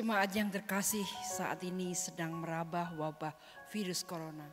Jemaat 0.00 0.32
yang 0.32 0.48
terkasih 0.48 1.04
saat 1.20 1.60
ini 1.60 1.92
sedang 1.92 2.32
merabah 2.40 2.88
wabah 2.96 3.36
virus 3.68 4.00
corona. 4.00 4.48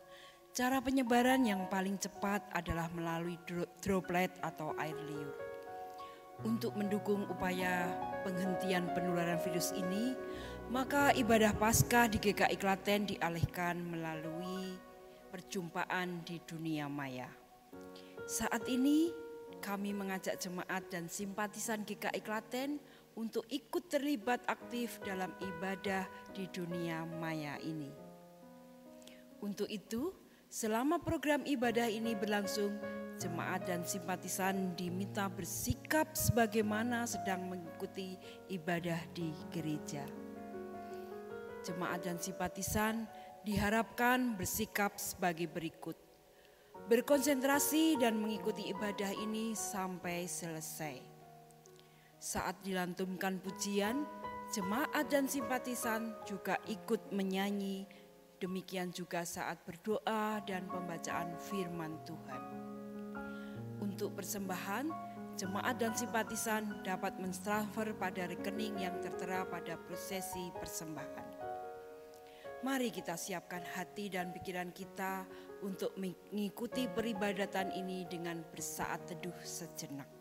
Cara 0.52 0.84
penyebaran 0.84 1.40
yang 1.40 1.72
paling 1.72 1.96
cepat 1.96 2.44
adalah 2.52 2.92
melalui 2.92 3.40
droplet 3.80 4.28
atau 4.44 4.76
air 4.76 4.92
liur. 5.08 5.32
Untuk 6.44 6.76
mendukung 6.76 7.24
upaya 7.32 7.88
penghentian 8.28 8.92
penularan 8.92 9.40
virus 9.40 9.72
ini, 9.72 10.20
maka 10.68 11.16
ibadah 11.16 11.56
Paskah 11.56 12.12
di 12.12 12.20
GKI 12.20 12.60
Klaten 12.60 13.08
dialihkan 13.08 13.80
melalui 13.80 14.76
perjumpaan 15.32 16.28
di 16.28 16.44
dunia 16.44 16.92
maya. 16.92 17.32
Saat 18.28 18.68
ini 18.68 19.16
kami 19.64 19.96
mengajak 19.96 20.44
jemaat 20.44 20.92
dan 20.92 21.08
simpatisan 21.08 21.88
GKI 21.88 22.20
Klaten 22.20 22.84
untuk 23.18 23.50
ikut 23.50 23.90
terlibat 23.90 24.46
aktif 24.46 25.02
dalam 25.02 25.34
ibadah 25.42 26.06
di 26.38 26.46
dunia 26.54 27.02
maya 27.18 27.58
ini. 27.66 27.90
Untuk 29.42 29.66
itu, 29.74 30.14
selama 30.46 31.02
program 31.02 31.42
ibadah 31.42 31.90
ini 31.90 32.14
berlangsung, 32.14 32.78
jemaat 33.18 33.66
dan 33.66 33.82
simpatisan 33.82 34.78
diminta 34.78 35.26
bersikap 35.26 36.14
sebagaimana 36.14 37.10
sedang 37.10 37.50
mengikuti 37.50 38.14
ibadah 38.54 39.02
di 39.18 39.34
gereja. 39.50 40.06
Jemaat 41.66 42.06
dan 42.06 42.22
simpatisan 42.22 43.10
diharapkan 43.42 44.38
bersikap 44.38 45.02
sebagai 45.02 45.50
berikut. 45.50 45.98
Berkonsentrasi 46.88 48.00
dan 48.00 48.16
mengikuti 48.16 48.70
ibadah 48.70 49.12
ini 49.12 49.52
sampai 49.58 50.30
selesai 50.30 51.07
saat 52.28 52.60
dilantunkan 52.60 53.40
pujian, 53.40 54.04
jemaat 54.52 55.08
dan 55.08 55.32
simpatisan 55.32 56.12
juga 56.28 56.60
ikut 56.68 57.16
menyanyi. 57.16 57.88
Demikian 58.44 58.92
juga 58.92 59.24
saat 59.24 59.64
berdoa 59.64 60.44
dan 60.44 60.68
pembacaan 60.68 61.40
firman 61.40 61.96
Tuhan. 62.04 62.44
Untuk 63.80 64.20
persembahan, 64.20 64.92
jemaat 65.40 65.80
dan 65.80 65.96
simpatisan 65.96 66.84
dapat 66.84 67.16
mentransfer 67.16 67.96
pada 67.96 68.28
rekening 68.28 68.76
yang 68.84 69.00
tertera 69.00 69.48
pada 69.48 69.80
prosesi 69.80 70.52
persembahan. 70.52 71.48
Mari 72.68 72.92
kita 72.92 73.16
siapkan 73.16 73.64
hati 73.64 74.12
dan 74.12 74.36
pikiran 74.36 74.76
kita 74.76 75.24
untuk 75.64 75.96
mengikuti 75.96 76.92
peribadatan 76.92 77.72
ini 77.72 78.04
dengan 78.04 78.44
bersaat 78.52 79.16
teduh 79.16 79.40
sejenak. 79.48 80.17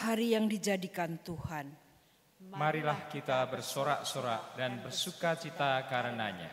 Hari 0.00 0.32
yang 0.32 0.48
dijadikan 0.48 1.20
Tuhan. 1.20 1.68
Marilah 2.40 3.04
kita 3.12 3.44
bersorak-sorak 3.52 4.56
dan 4.56 4.80
bersuka 4.80 5.36
cita 5.36 5.84
karenanya. 5.84 6.48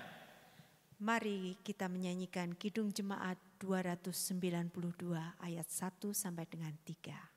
Mari 1.00 1.56
kita 1.64 1.88
menyanyikan 1.88 2.60
Kidung 2.60 2.92
Jemaat 2.92 3.40
292 3.64 4.68
ayat 5.40 5.68
1 5.72 6.12
sampai 6.12 6.44
dengan 6.44 6.76
3. 6.84 7.37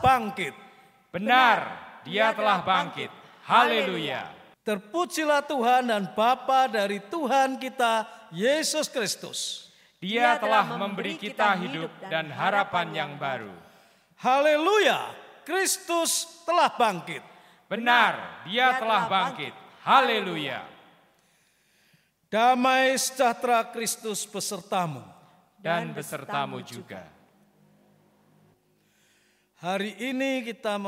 Bangkit. 0.00 0.52
Benar, 1.14 1.58
dia 2.02 2.32
telah 2.34 2.64
bangkit. 2.64 3.12
Haleluya. 3.46 4.26
Terpujilah 4.60 5.44
Tuhan 5.44 5.88
dan 5.88 6.04
Bapa 6.12 6.68
dari 6.68 7.00
Tuhan 7.00 7.56
kita, 7.56 8.04
Yesus 8.32 8.88
Kristus. 8.92 9.70
Dia 10.00 10.40
telah 10.40 10.64
memberi 10.64 11.20
kita 11.20 11.56
hidup 11.60 11.92
dan 12.08 12.32
harapan 12.32 12.88
yang 12.92 13.12
baru. 13.20 13.52
Haleluya, 14.16 15.12
Kristus 15.44 16.44
telah 16.48 16.72
bangkit. 16.72 17.20
Benar, 17.68 18.44
dia 18.48 18.76
telah 18.80 19.08
bangkit. 19.08 19.52
Haleluya. 19.84 20.64
Damai 22.30 22.94
sejahtera 22.94 23.66
Kristus 23.74 24.22
besertamu. 24.22 25.02
Dan 25.60 25.92
besertamu 25.92 26.64
juga. 26.64 27.19
Hari 29.60 29.92
ini 30.00 30.40
kita 30.40 30.80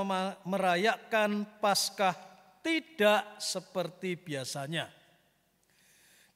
merayakan 0.49 1.45
Paskah 1.61 2.17
tidak 2.65 3.37
seperti 3.37 4.17
biasanya. 4.17 4.89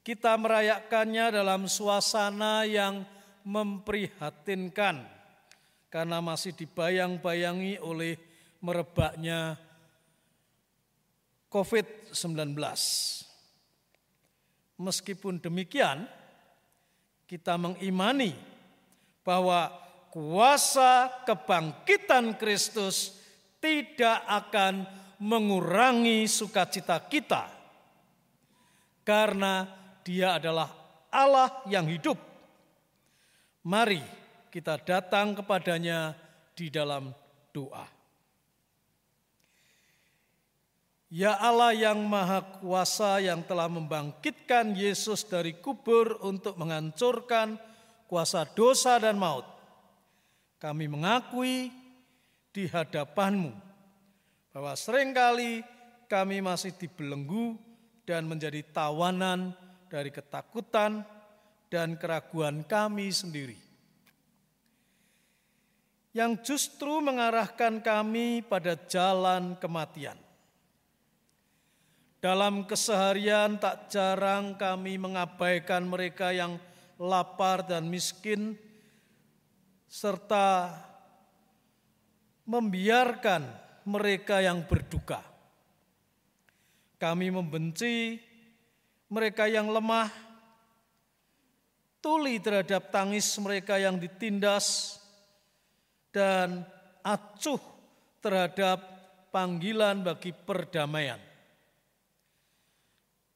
Kita 0.05 0.37
merayakannya 0.37 1.33
dalam 1.33 1.65
suasana 1.65 2.61
yang 2.69 3.01
memprihatinkan 3.41 5.01
karena 5.89 6.21
masih 6.21 6.53
dibayang-bayangi 6.53 7.81
oleh 7.81 8.13
merebaknya 8.61 9.57
COVID-19. 11.49 12.53
Meskipun 14.77 15.41
demikian, 15.41 16.05
kita 17.25 17.57
mengimani 17.57 18.37
bahwa 19.25 19.86
kuasa 20.11 21.23
kebangkitan 21.23 22.35
Kristus 22.39 23.17
tidak 23.57 24.23
akan 24.27 24.85
mengurangi 25.21 26.29
sukacita 26.29 27.01
kita. 27.05 27.49
Karena 29.01 29.65
Dia 30.03 30.39
adalah 30.39 30.71
Allah 31.11 31.63
yang 31.67 31.87
hidup. 31.87 32.19
Mari 33.67 33.99
kita 34.51 34.79
datang 34.79 35.35
kepadanya 35.35 36.15
di 36.55 36.71
dalam 36.71 37.11
doa. 37.51 37.97
Ya 41.07 41.39
Allah 41.39 41.71
yang 41.71 42.03
Maha 42.03 42.43
Kuasa 42.59 43.23
yang 43.23 43.39
telah 43.47 43.71
membangkitkan 43.71 44.75
Yesus 44.75 45.23
dari 45.23 45.55
kubur 45.55 46.19
untuk 46.19 46.59
menghancurkan 46.59 47.55
kuasa 48.11 48.43
dosa 48.43 48.99
dan 48.99 49.15
maut. 49.15 49.56
Kami 50.57 50.89
mengakui 50.89 51.69
di 52.49 52.65
hadapanmu 52.65 53.53
bahwa 54.49 54.73
sering 54.73 55.13
kali 55.13 55.61
kami 56.09 56.41
masih 56.41 56.73
dibelenggu 56.73 57.53
dan 58.09 58.25
menjadi 58.25 58.65
tawanan 58.73 59.53
dari 59.85 60.09
ketakutan 60.09 61.05
dan 61.69 61.93
keraguan 61.99 62.65
kami 62.65 63.13
sendiri. 63.13 63.59
Yang 66.17 66.33
justru 66.49 66.97
mengarahkan 67.05 67.77
kami 67.85 68.41
pada 68.41 68.73
jalan 68.89 69.53
kematian. 69.61 70.17
Dalam 72.17 72.65
keseharian 72.65 73.61
tak 73.61 73.93
jarang 73.93 74.57
kami 74.57 74.97
mengabaikan 74.97 75.85
mereka 75.85 76.33
yang 76.33 76.57
lapar 76.97 77.61
dan 77.61 77.85
miskin 77.85 78.57
serta 79.87 80.75
membiarkan 82.43 83.43
mereka 83.87 84.43
yang 84.43 84.63
berduka. 84.67 85.23
Kami 86.99 87.31
membenci 87.31 88.19
mereka 89.07 89.47
yang 89.47 89.71
lemah, 89.71 90.11
tuli 92.03 92.39
terhadap 92.43 92.91
tangis 92.91 93.31
mereka 93.39 93.79
yang 93.79 93.95
ditindas, 93.95 94.99
dan 96.11 96.67
acuh 97.03 97.59
terhadap 98.19 98.83
panggilan 99.31 100.03
bagi 100.03 100.35
perdamaian. 100.35 101.21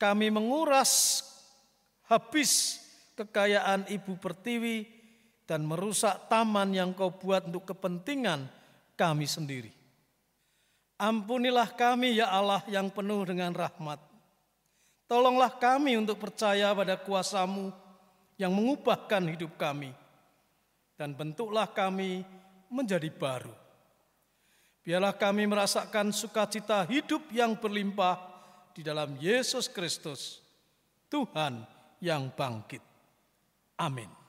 Kami 0.01 0.33
menguras 0.33 1.21
habis 2.09 2.81
kekayaan 3.13 3.85
ibu 3.93 4.17
pertiwi 4.17 5.00
dan 5.49 5.65
merusak 5.67 6.29
taman 6.31 6.71
yang 6.71 6.95
kau 6.95 7.11
buat 7.11 7.49
untuk 7.49 7.69
kepentingan 7.73 8.47
kami 8.95 9.25
sendiri. 9.25 9.71
Ampunilah 11.01 11.73
kami 11.73 12.21
ya 12.21 12.29
Allah 12.29 12.61
yang 12.69 12.93
penuh 12.93 13.25
dengan 13.25 13.49
rahmat. 13.57 13.97
Tolonglah 15.09 15.57
kami 15.57 15.97
untuk 15.97 16.21
percaya 16.21 16.71
pada 16.77 16.95
kuasamu 16.95 17.73
yang 18.37 18.53
mengubahkan 18.53 19.25
hidup 19.33 19.57
kami. 19.57 19.89
Dan 20.93 21.17
bentuklah 21.17 21.65
kami 21.65 22.21
menjadi 22.69 23.09
baru. 23.09 23.51
Biarlah 24.85 25.17
kami 25.17 25.49
merasakan 25.49 26.13
sukacita 26.13 26.85
hidup 26.85 27.25
yang 27.33 27.57
berlimpah 27.57 28.17
di 28.73 28.81
dalam 28.81 29.17
Yesus 29.17 29.69
Kristus, 29.69 30.41
Tuhan 31.09 31.65
yang 32.01 32.29
bangkit. 32.33 32.81
Amin. 33.77 34.20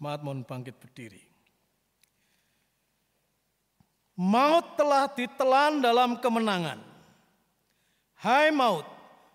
Jemaat 0.00 0.24
mohon 0.24 0.48
bangkit 0.48 0.80
berdiri. 0.80 1.20
Maut 4.16 4.80
telah 4.80 5.12
ditelan 5.12 5.84
dalam 5.84 6.16
kemenangan. 6.16 6.80
Hai 8.16 8.48
maut, 8.48 8.88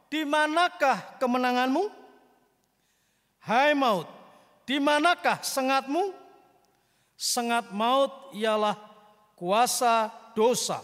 di 0.10 0.26
manakah 0.26 1.22
kemenanganmu? 1.22 1.86
Hai 3.46 3.78
maut, 3.78 4.10
di 4.66 4.82
manakah 4.82 5.38
sengatmu? 5.46 6.10
Sengat 7.14 7.70
maut 7.70 8.34
ialah 8.34 8.74
kuasa 9.38 10.10
dosa. 10.34 10.82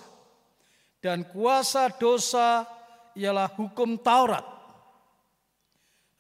Dan 1.02 1.26
kuasa 1.26 1.90
dosa 1.90 2.70
ialah 3.18 3.50
hukum 3.58 3.98
Taurat. 3.98 4.46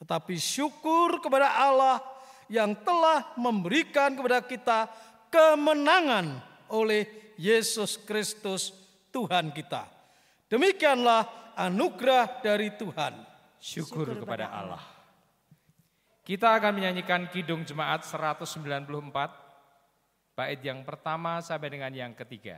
Tetapi 0.02 0.34
syukur 0.42 1.22
kepada 1.22 1.62
Allah 1.62 2.11
yang 2.52 2.76
telah 2.84 3.32
memberikan 3.40 4.12
kepada 4.12 4.44
kita 4.44 4.92
kemenangan 5.32 6.44
oleh 6.68 7.08
Yesus 7.40 7.96
Kristus 8.04 8.76
Tuhan 9.16 9.56
kita. 9.56 9.88
Demikianlah 10.52 11.56
anugerah 11.56 12.44
dari 12.44 12.76
Tuhan. 12.76 13.32
Syukur, 13.62 14.18
kepada 14.18 14.52
Allah. 14.52 14.84
Kita 16.26 16.58
akan 16.58 16.82
menyanyikan 16.82 17.30
Kidung 17.30 17.62
Jemaat 17.62 18.02
194, 18.04 18.74
bait 20.34 20.60
yang 20.66 20.82
pertama 20.82 21.40
sampai 21.46 21.70
dengan 21.70 21.94
yang 21.94 22.18
ketiga. 22.18 22.58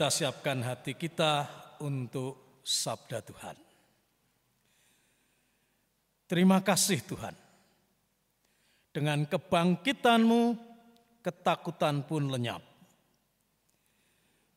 Kita 0.00 0.08
siapkan 0.08 0.64
hati 0.64 0.96
kita 0.96 1.44
untuk 1.84 2.64
sabda 2.64 3.20
Tuhan. 3.20 3.52
Terima 6.24 6.64
kasih 6.64 7.04
Tuhan. 7.04 7.36
Dengan 8.96 9.28
kebangkitanmu, 9.28 10.56
ketakutan 11.20 12.00
pun 12.00 12.32
lenyap. 12.32 12.64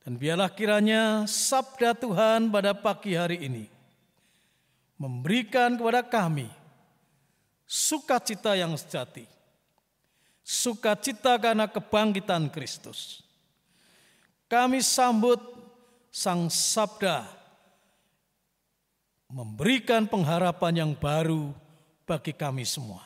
Dan 0.07 0.15
biarlah 0.15 0.47
kiranya 0.47 1.27
sabda 1.27 1.91
Tuhan 1.91 2.47
pada 2.47 2.71
pagi 2.71 3.11
hari 3.11 3.43
ini 3.43 3.67
memberikan 4.95 5.75
kepada 5.75 6.07
kami 6.07 6.47
sukacita 7.67 8.55
yang 8.55 8.79
sejati. 8.79 9.27
Sukacita 10.39 11.35
karena 11.35 11.67
kebangkitan 11.67 12.47
Kristus. 12.47 13.22
Kami 14.53 14.85
sambut 14.85 15.41
sang 16.13 16.45
sabda 16.45 17.25
memberikan 19.25 20.05
pengharapan 20.05 20.85
yang 20.85 20.93
baru 20.93 21.49
bagi 22.05 22.37
kami 22.37 22.61
semua. 22.61 23.01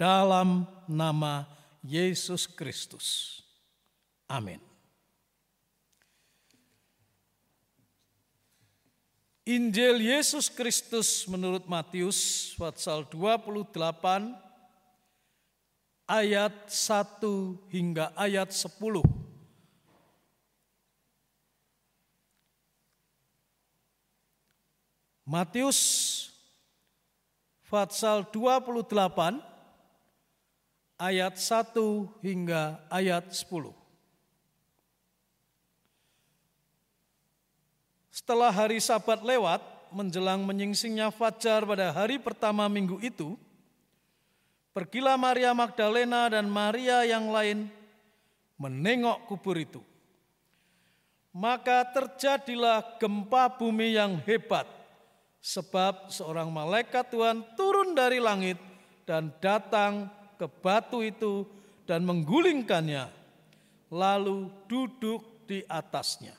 Dalam 0.00 0.64
nama 0.88 1.44
Yesus 1.84 2.48
Kristus. 2.48 3.44
Amin. 4.24 4.56
Injil 9.44 10.00
Yesus 10.00 10.48
Kristus 10.48 11.28
menurut 11.28 11.68
Matius 11.68 12.56
pasal 12.56 13.04
28 13.12 13.68
ayat 16.08 16.72
1 16.72 17.68
hingga 17.68 18.08
ayat 18.16 18.48
10. 18.48 19.23
Matius 25.24 25.80
pasal 27.64 28.28
28 28.28 29.40
ayat 31.00 31.34
1 31.34 31.74
hingga 32.22 32.78
ayat 32.92 33.32
10. 33.32 33.72
Setelah 38.14 38.54
hari 38.54 38.78
sabat 38.78 39.26
lewat, 39.26 39.58
menjelang 39.90 40.44
menyingsingnya 40.46 41.10
fajar 41.10 41.66
pada 41.66 41.90
hari 41.90 42.20
pertama 42.22 42.70
minggu 42.70 43.02
itu, 43.02 43.34
pergilah 44.70 45.18
Maria 45.18 45.50
Magdalena 45.50 46.30
dan 46.30 46.46
Maria 46.46 47.02
yang 47.02 47.32
lain 47.32 47.66
menengok 48.60 49.26
kubur 49.26 49.58
itu. 49.58 49.82
Maka 51.34 51.82
terjadilah 51.90 53.02
gempa 53.02 53.50
bumi 53.50 53.98
yang 53.98 54.22
hebat, 54.22 54.70
sebab 55.44 56.08
seorang 56.08 56.48
malaikat 56.48 57.12
Tuhan 57.12 57.44
turun 57.52 57.92
dari 57.92 58.16
langit 58.16 58.56
dan 59.04 59.28
datang 59.44 60.08
ke 60.40 60.48
batu 60.48 61.04
itu 61.04 61.44
dan 61.84 62.00
menggulingkannya, 62.08 63.12
lalu 63.92 64.48
duduk 64.64 65.44
di 65.44 65.60
atasnya. 65.68 66.32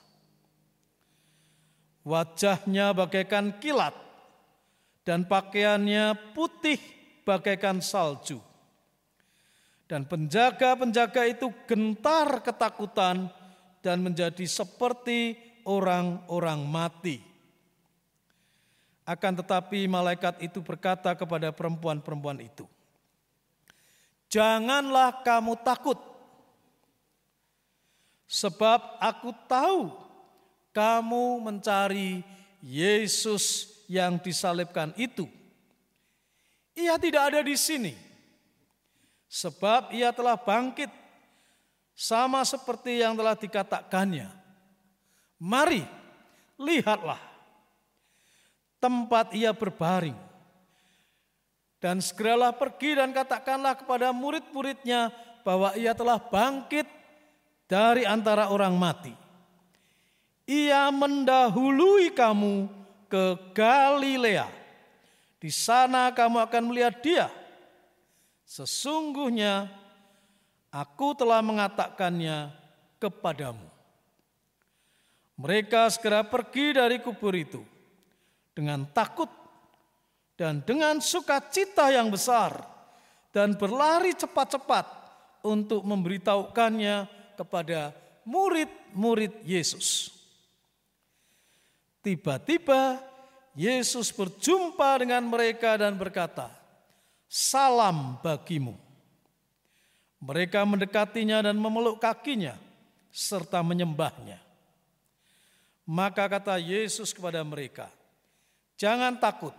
Wajahnya 2.02 2.98
bagaikan 2.98 3.62
kilat 3.62 3.94
dan 5.06 5.30
pakaiannya 5.30 6.34
putih 6.34 6.82
bagaikan 7.22 7.86
salju. 7.86 8.42
Dan 9.86 10.10
penjaga-penjaga 10.10 11.30
itu 11.30 11.54
gentar 11.70 12.42
ketakutan 12.42 13.30
dan 13.86 14.02
menjadi 14.02 14.50
seperti 14.50 15.38
orang-orang 15.70 16.66
mati. 16.66 17.35
Akan 19.06 19.38
tetapi 19.38 19.86
malaikat 19.86 20.42
itu 20.42 20.66
berkata 20.66 21.14
kepada 21.14 21.54
perempuan-perempuan 21.54 22.42
itu, 22.42 22.66
"Janganlah 24.34 25.22
kamu 25.22 25.62
takut, 25.62 26.02
sebab 28.26 28.98
aku 28.98 29.30
tahu 29.46 29.94
kamu 30.74 31.40
mencari 31.40 32.26
Yesus 32.66 33.72
yang 33.86 34.18
disalibkan 34.18 34.92
itu. 34.98 35.30
Ia 36.76 37.00
tidak 37.00 37.32
ada 37.32 37.40
di 37.46 37.56
sini, 37.56 37.94
sebab 39.30 39.94
ia 39.96 40.12
telah 40.12 40.36
bangkit, 40.36 40.92
sama 41.96 42.44
seperti 42.44 43.00
yang 43.00 43.16
telah 43.16 43.40
dikatakannya. 43.40 44.28
Mari, 45.40 45.88
lihatlah 46.60 47.35
tempat 48.86 49.34
ia 49.34 49.50
berbaring. 49.50 50.14
Dan 51.82 51.98
segeralah 51.98 52.54
pergi 52.54 52.94
dan 52.94 53.10
katakanlah 53.10 53.74
kepada 53.74 54.14
murid-muridnya 54.14 55.10
bahwa 55.42 55.74
ia 55.74 55.98
telah 55.98 56.22
bangkit 56.22 56.86
dari 57.66 58.06
antara 58.06 58.54
orang 58.54 58.78
mati. 58.78 59.14
Ia 60.46 60.94
mendahului 60.94 62.14
kamu 62.14 62.70
ke 63.10 63.38
Galilea. 63.58 64.46
Di 65.42 65.50
sana 65.50 66.14
kamu 66.14 66.46
akan 66.46 66.64
melihat 66.70 67.02
dia. 67.02 67.28
Sesungguhnya 68.46 69.66
aku 70.70 71.18
telah 71.18 71.42
mengatakannya 71.42 72.54
kepadamu. 73.02 73.66
Mereka 75.42 75.90
segera 75.90 76.22
pergi 76.22 76.78
dari 76.78 77.02
kubur 77.02 77.34
itu 77.34 77.75
dengan 78.56 78.88
takut 78.90 79.28
dan 80.40 80.64
dengan 80.64 81.04
sukacita 81.04 81.92
yang 81.92 82.08
besar 82.08 82.64
dan 83.36 83.60
berlari 83.60 84.16
cepat-cepat 84.16 84.88
untuk 85.44 85.84
memberitahukannya 85.84 87.06
kepada 87.36 87.92
murid-murid 88.24 89.44
Yesus. 89.44 90.16
Tiba-tiba 92.00 93.04
Yesus 93.54 94.10
berjumpa 94.16 95.04
dengan 95.04 95.24
mereka 95.28 95.76
dan 95.76 96.00
berkata, 96.00 96.48
"Salam 97.28 98.18
bagimu." 98.24 98.76
Mereka 100.24 100.64
mendekatinya 100.64 101.44
dan 101.46 101.60
memeluk 101.60 102.02
kakinya 102.02 102.58
serta 103.12 103.62
menyembahnya. 103.62 104.42
Maka 105.86 106.26
kata 106.26 106.58
Yesus 106.58 107.14
kepada 107.14 107.46
mereka, 107.46 107.94
"Jangan 108.76 109.20
takut. 109.20 109.54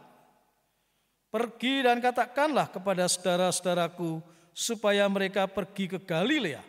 Pergi 1.32 1.84
dan 1.84 2.00
katakanlah 2.00 2.72
kepada 2.72 3.04
saudara-saudaraku 3.10 4.24
supaya 4.56 5.04
mereka 5.10 5.44
pergi 5.44 5.84
ke 5.84 5.98
Galilea, 6.00 6.64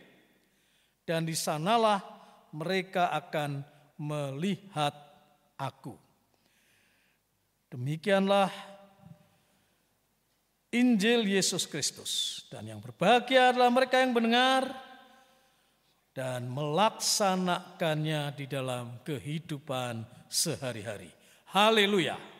dan 1.07 1.23
di 1.23 1.31
sanalah 1.31 2.03
mereka 2.51 3.07
akan 3.15 3.63
melihat 3.95 4.91
aku. 5.55 5.95
Demikianlah 7.71 8.51
Injil 10.71 11.23
Yesus 11.27 11.63
Kristus. 11.63 12.43
Dan 12.51 12.67
yang 12.67 12.79
berbahagia 12.83 13.55
adalah 13.55 13.71
mereka 13.71 14.03
yang 14.03 14.11
mendengar 14.11 14.67
dan 16.11 16.49
melaksanakannya 16.49 18.35
di 18.35 18.45
dalam 18.49 18.99
kehidupan 19.05 20.03
sehari-hari. 20.27 21.11
Haleluya. 21.55 22.36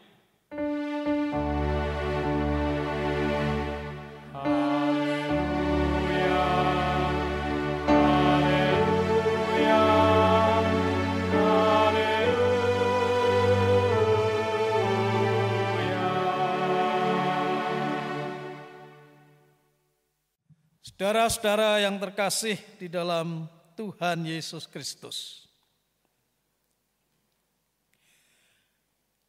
Saudara-saudara 21.08 21.80
yang 21.88 21.96
terkasih 22.04 22.60
di 22.76 22.92
dalam 22.92 23.48
Tuhan 23.80 24.28
Yesus 24.28 24.68
Kristus. 24.68 25.47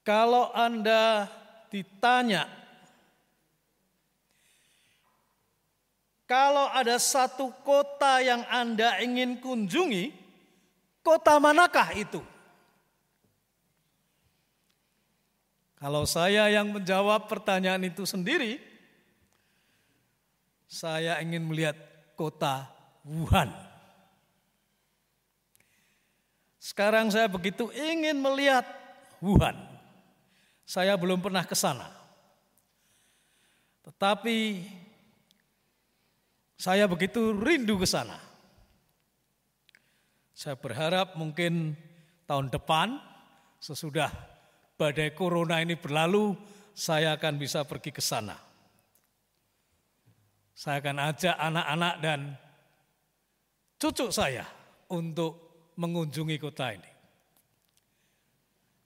Kalau 0.09 0.49
Anda 0.57 1.29
ditanya, 1.69 2.49
kalau 6.25 6.73
ada 6.73 6.97
satu 6.97 7.53
kota 7.61 8.17
yang 8.25 8.41
Anda 8.49 9.05
ingin 9.05 9.37
kunjungi, 9.37 10.17
kota 11.05 11.37
manakah 11.37 11.93
itu? 11.93 12.25
Kalau 15.77 16.09
saya 16.09 16.49
yang 16.49 16.73
menjawab 16.73 17.29
pertanyaan 17.29 17.85
itu 17.85 18.09
sendiri, 18.09 18.57
saya 20.65 21.21
ingin 21.21 21.45
melihat 21.45 21.77
kota 22.17 22.65
Wuhan. 23.05 23.53
Sekarang 26.57 27.13
saya 27.13 27.29
begitu 27.29 27.69
ingin 27.77 28.17
melihat 28.17 28.65
Wuhan. 29.21 29.78
Saya 30.69 31.01
belum 31.01 31.25
pernah 31.25 31.49
ke 31.49 31.57
sana. 31.57 31.89
Tetapi 33.89 34.69
saya 36.61 36.85
begitu 36.85 37.33
rindu 37.33 37.81
ke 37.81 37.89
sana. 37.89 38.21
Saya 40.37 40.61
berharap 40.61 41.17
mungkin 41.17 41.73
tahun 42.29 42.53
depan 42.53 43.01
sesudah 43.57 44.13
badai 44.77 45.17
corona 45.17 45.65
ini 45.65 45.81
berlalu, 45.81 46.37
saya 46.77 47.17
akan 47.17 47.41
bisa 47.41 47.65
pergi 47.65 47.89
ke 47.89 48.05
sana. 48.05 48.37
Saya 50.53 50.85
akan 50.85 50.97
ajak 51.01 51.37
anak-anak 51.49 51.95
dan 52.05 52.21
cucu 53.81 54.13
saya 54.13 54.45
untuk 54.93 55.65
mengunjungi 55.81 56.37
kota 56.37 56.77
ini. 56.77 56.98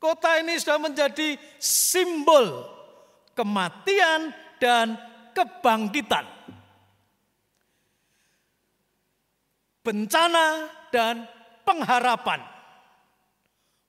Kota 0.02 0.42
ini 0.42 0.58
sudah 0.58 0.82
menjadi 0.82 1.38
simbol 1.62 2.66
kematian 3.38 4.34
dan 4.58 4.98
kebangkitan. 5.30 6.26
Bencana 9.86 10.46
dan 10.90 11.22
pengharapan. 11.62 12.42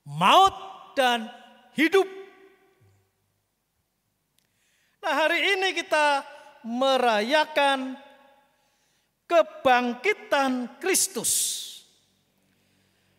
Maut 0.06 0.54
dan 0.94 1.26
hidup. 1.74 2.06
Nah 5.02 5.14
hari 5.18 5.58
ini 5.58 5.74
kita 5.74 6.22
merayakan 6.62 7.98
kebangkitan 9.26 10.78
Kristus. 10.78 11.62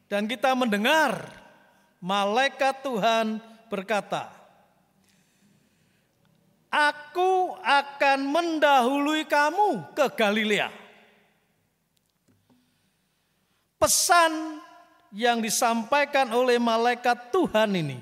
Dan 0.08 0.32
kita 0.32 0.56
mendengar 0.56 1.44
malaikat 2.06 2.86
Tuhan 2.86 3.42
berkata, 3.66 4.30
Aku 6.70 7.56
akan 7.64 8.20
mendahului 8.30 9.26
kamu 9.26 9.96
ke 9.96 10.06
Galilea. 10.14 10.70
Pesan 13.80 14.60
yang 15.16 15.40
disampaikan 15.40 16.30
oleh 16.36 16.60
malaikat 16.60 17.32
Tuhan 17.32 17.72
ini 17.80 18.00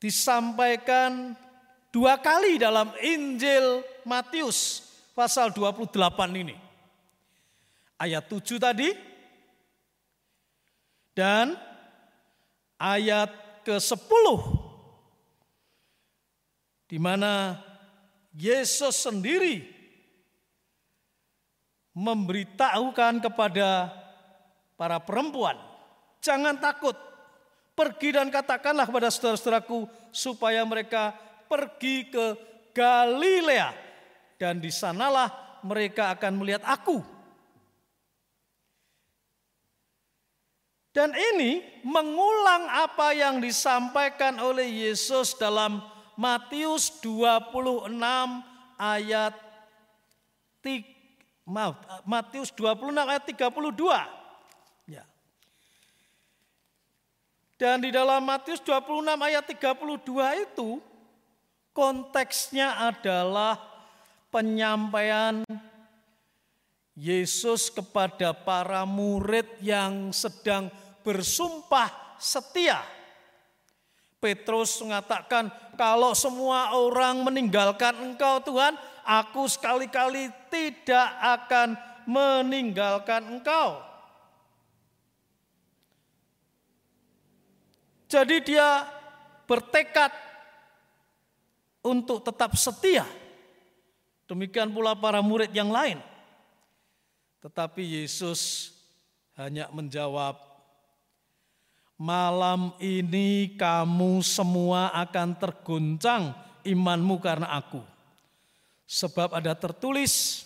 disampaikan 0.00 1.32
dua 1.88 2.20
kali 2.20 2.60
dalam 2.60 2.92
Injil 3.00 3.84
Matius 4.04 4.84
pasal 5.16 5.52
28 5.52 5.96
ini. 6.40 6.56
Ayat 8.00 8.24
7 8.28 8.56
tadi 8.56 9.09
dan 11.14 11.58
ayat 12.80 13.28
ke-10 13.66 14.26
di 16.90 16.98
mana 16.98 17.54
Yesus 18.34 18.98
sendiri 18.98 19.62
memberitahukan 21.94 23.22
kepada 23.22 23.90
para 24.74 24.98
perempuan, 25.02 25.58
jangan 26.22 26.58
takut, 26.58 26.94
pergi 27.74 28.16
dan 28.16 28.32
katakanlah 28.32 28.86
kepada 28.88 29.12
saudara-saudaraku 29.12 29.86
supaya 30.10 30.62
mereka 30.66 31.14
pergi 31.50 32.10
ke 32.10 32.26
Galilea 32.74 33.74
dan 34.38 34.62
di 34.62 34.70
sanalah 34.70 35.60
mereka 35.66 36.14
akan 36.14 36.32
melihat 36.40 36.64
aku. 36.64 37.19
Dan 40.90 41.14
ini 41.14 41.62
mengulang 41.86 42.66
apa 42.66 43.14
yang 43.14 43.38
disampaikan 43.38 44.42
oleh 44.42 44.66
Yesus 44.66 45.38
dalam 45.38 45.78
Matius 46.18 46.90
26 46.98 47.94
ayat 48.74 49.32
maaf, 51.46 51.78
Matius 52.02 52.50
26 52.54 52.90
ayat 53.06 53.24
32. 53.26 54.20
Dan 57.60 57.84
di 57.84 57.92
dalam 57.92 58.24
Matius 58.24 58.64
26 58.64 59.04
ayat 59.20 59.44
32 59.44 60.48
itu 60.48 60.80
konteksnya 61.76 62.88
adalah 62.88 63.60
penyampaian 64.32 65.44
Yesus 67.00 67.72
kepada 67.72 68.36
para 68.36 68.84
murid 68.84 69.48
yang 69.64 70.12
sedang 70.12 70.68
bersumpah 71.00 71.88
setia. 72.20 72.84
Petrus 74.20 74.76
mengatakan, 74.84 75.48
"Kalau 75.80 76.12
semua 76.12 76.76
orang 76.76 77.24
meninggalkan 77.24 77.96
Engkau, 78.04 78.44
Tuhan, 78.44 78.76
aku 79.00 79.48
sekali-kali 79.48 80.28
tidak 80.52 81.08
akan 81.40 81.72
meninggalkan 82.04 83.40
Engkau." 83.40 83.80
Jadi 88.12 88.44
dia 88.44 88.84
bertekad 89.48 90.12
untuk 91.80 92.20
tetap 92.20 92.60
setia. 92.60 93.08
Demikian 94.28 94.68
pula 94.68 94.92
para 94.92 95.24
murid 95.24 95.48
yang 95.56 95.72
lain. 95.72 96.09
Tetapi 97.40 98.04
Yesus 98.04 98.72
hanya 99.36 99.72
menjawab, 99.72 100.36
"Malam 101.96 102.76
ini 102.80 103.56
kamu 103.56 104.20
semua 104.20 104.92
akan 104.92 105.36
terguncang 105.40 106.36
imanmu 106.64 107.16
karena 107.20 107.48
Aku, 107.56 107.80
sebab 108.84 109.32
ada 109.32 109.56
tertulis, 109.56 110.44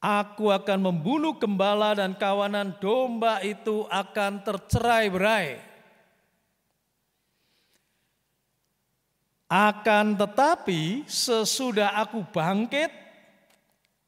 Aku 0.00 0.48
akan 0.48 0.80
membunuh 0.80 1.36
gembala 1.36 1.92
dan 1.92 2.16
kawanan 2.16 2.72
domba 2.80 3.44
itu 3.44 3.84
akan 3.92 4.40
tercerai-berai. 4.40 5.60
Akan 9.44 10.16
tetapi 10.16 11.04
sesudah 11.04 12.00
aku 12.00 12.24
bangkit, 12.32 12.88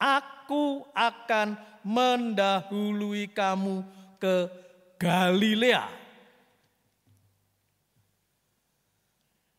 aku 0.03 0.83
akan 0.91 1.55
mendahului 1.87 3.31
kamu 3.31 3.87
ke 4.19 4.51
Galilea. 4.99 5.87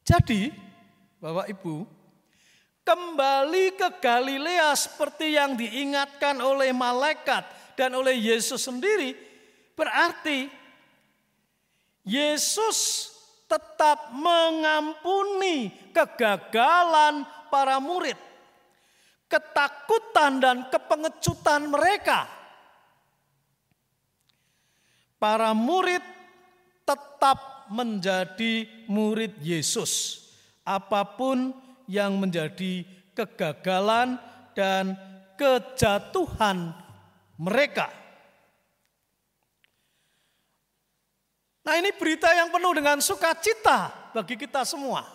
Jadi, 0.03 0.51
Bapak 1.23 1.47
Ibu, 1.47 1.87
kembali 2.83 3.79
ke 3.79 3.87
Galilea 4.03 4.75
seperti 4.75 5.39
yang 5.39 5.55
diingatkan 5.55 6.35
oleh 6.43 6.75
malaikat 6.75 7.47
dan 7.79 7.95
oleh 7.95 8.19
Yesus 8.19 8.67
sendiri, 8.67 9.15
berarti 9.79 10.51
Yesus 12.03 13.09
tetap 13.47 14.11
mengampuni 14.11 15.71
kegagalan 15.95 17.23
para 17.47 17.79
murid, 17.79 18.19
ketakutan 19.33 20.37
dan 20.37 20.57
kepengecutan 20.69 21.65
mereka. 21.65 22.29
Para 25.17 25.57
murid 25.57 26.05
tetap 26.85 27.65
menjadi 27.73 28.69
murid 28.85 29.41
Yesus, 29.41 30.21
apa 30.61 31.17
pun 31.17 31.49
yang 31.89 32.21
menjadi 32.21 32.85
kegagalan 33.17 34.21
dan 34.53 34.93
kejatuhan 35.33 36.77
mereka. 37.41 37.89
Nah, 41.63 41.79
ini 41.79 41.95
berita 41.95 42.27
yang 42.35 42.51
penuh 42.51 42.75
dengan 42.75 42.99
sukacita 42.99 44.11
bagi 44.11 44.35
kita 44.35 44.67
semua. 44.67 45.07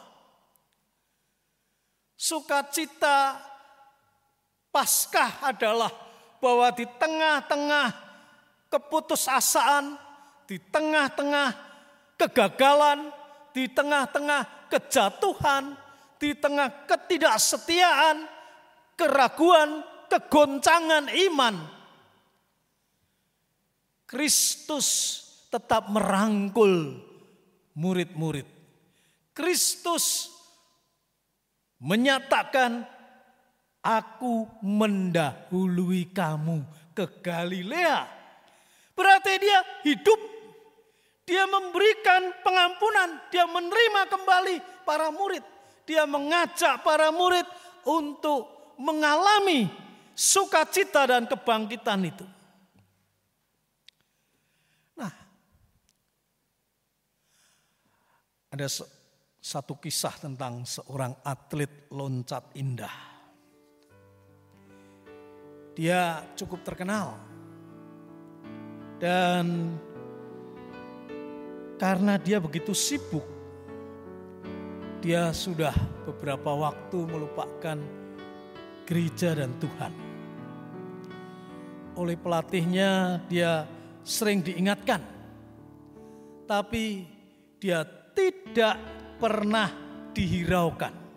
Sukacita 2.17 3.37
Paskah 4.69 5.43
adalah 5.49 5.91
bahwa 6.39 6.69
di 6.73 6.85
tengah-tengah 6.87 7.89
keputusasaan, 8.69 9.97
di 10.45 10.61
tengah-tengah 10.61 11.49
kegagalan, 12.21 13.11
di 13.57 13.67
tengah-tengah 13.67 14.69
kejatuhan, 14.69 15.73
di 16.21 16.37
tengah 16.37 16.85
ketidaksetiaan, 16.85 18.27
keraguan, 18.99 19.83
kegoncangan 20.11 21.09
iman, 21.13 21.57
Kristus 24.09 25.21
tetap 25.53 25.93
merangkul 25.93 26.97
murid-murid. 27.77 28.49
Kristus 29.37 30.33
menyatakan, 31.77 32.89
aku 33.89 34.45
mendahului 34.61 36.13
kamu 36.13 36.61
ke 36.93 37.09
Galilea. 37.25 38.05
Berarti 38.93 39.33
dia 39.41 39.65
hidup, 39.89 40.21
dia 41.25 41.49
memberikan 41.49 42.37
pengampunan, 42.45 43.17
dia 43.33 43.49
menerima 43.49 44.03
kembali 44.13 44.57
para 44.85 45.09
murid. 45.09 45.41
Dia 45.89 46.05
mengajak 46.05 46.85
para 46.85 47.09
murid 47.09 47.49
untuk 47.89 48.77
mengalami 48.77 49.73
sukacita 50.13 51.09
dan 51.09 51.25
kebangkitan 51.25 52.05
itu. 52.05 52.27
Nah, 55.01 55.15
ada 58.53 58.69
satu 59.41 59.81
kisah 59.81 60.13
tentang 60.21 60.69
seorang 60.69 61.17
atlet 61.25 61.89
loncat 61.89 62.53
indah. 62.53 63.08
Dia 65.79 66.27
cukup 66.35 66.67
terkenal. 66.67 67.15
Dan 68.99 69.79
karena 71.79 72.19
dia 72.19 72.43
begitu 72.43 72.75
sibuk, 72.75 73.23
dia 74.99 75.31
sudah 75.31 75.71
beberapa 76.03 76.51
waktu 76.51 76.99
melupakan 77.07 77.79
gereja 78.83 79.39
dan 79.39 79.55
Tuhan. 79.63 79.93
Oleh 81.95 82.19
pelatihnya 82.19 83.23
dia 83.31 83.63
sering 84.03 84.43
diingatkan. 84.43 84.99
Tapi 86.51 87.07
dia 87.63 87.87
tidak 88.19 88.83
pernah 89.23 89.71
dihiraukan. 90.11 91.08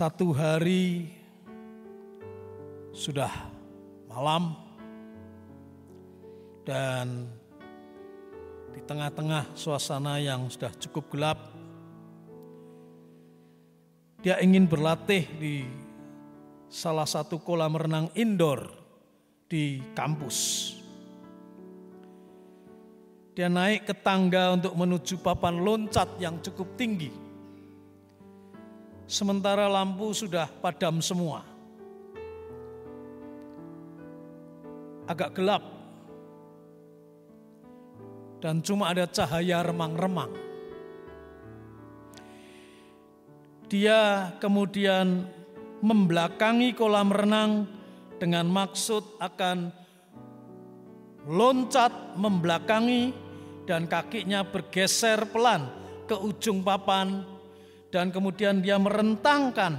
Satu 0.00 0.32
hari 0.32 1.12
sudah 2.88 3.28
malam 4.08 4.56
dan 6.64 7.28
di 8.72 8.80
tengah-tengah 8.80 9.52
suasana 9.52 10.16
yang 10.16 10.48
sudah 10.48 10.72
cukup 10.80 11.04
gelap, 11.12 11.52
dia 14.24 14.40
ingin 14.40 14.64
berlatih 14.64 15.28
di 15.36 15.68
salah 16.72 17.04
satu 17.04 17.36
kolam 17.36 17.76
renang 17.76 18.08
indoor 18.16 18.72
di 19.52 19.84
kampus. 19.92 20.80
Dia 23.36 23.52
naik 23.52 23.84
ke 23.84 23.92
tangga 24.00 24.56
untuk 24.56 24.72
menuju 24.80 25.20
papan 25.20 25.60
loncat 25.60 26.08
yang 26.16 26.40
cukup 26.40 26.72
tinggi. 26.80 27.28
Sementara 29.10 29.66
lampu 29.66 30.14
sudah 30.14 30.46
padam 30.46 31.02
semua. 31.02 31.42
Agak 35.10 35.34
gelap. 35.34 35.66
Dan 38.38 38.62
cuma 38.62 38.94
ada 38.94 39.10
cahaya 39.10 39.66
remang-remang. 39.66 40.30
Dia 43.66 44.30
kemudian 44.38 45.26
membelakangi 45.82 46.70
kolam 46.78 47.10
renang 47.10 47.66
dengan 48.22 48.46
maksud 48.46 49.18
akan 49.18 49.74
loncat 51.26 52.14
membelakangi 52.14 53.10
dan 53.66 53.90
kakinya 53.90 54.46
bergeser 54.46 55.26
pelan 55.34 55.66
ke 56.06 56.14
ujung 56.14 56.62
papan 56.62 57.39
dan 57.90 58.14
kemudian 58.14 58.62
dia 58.62 58.78
merentangkan 58.78 59.74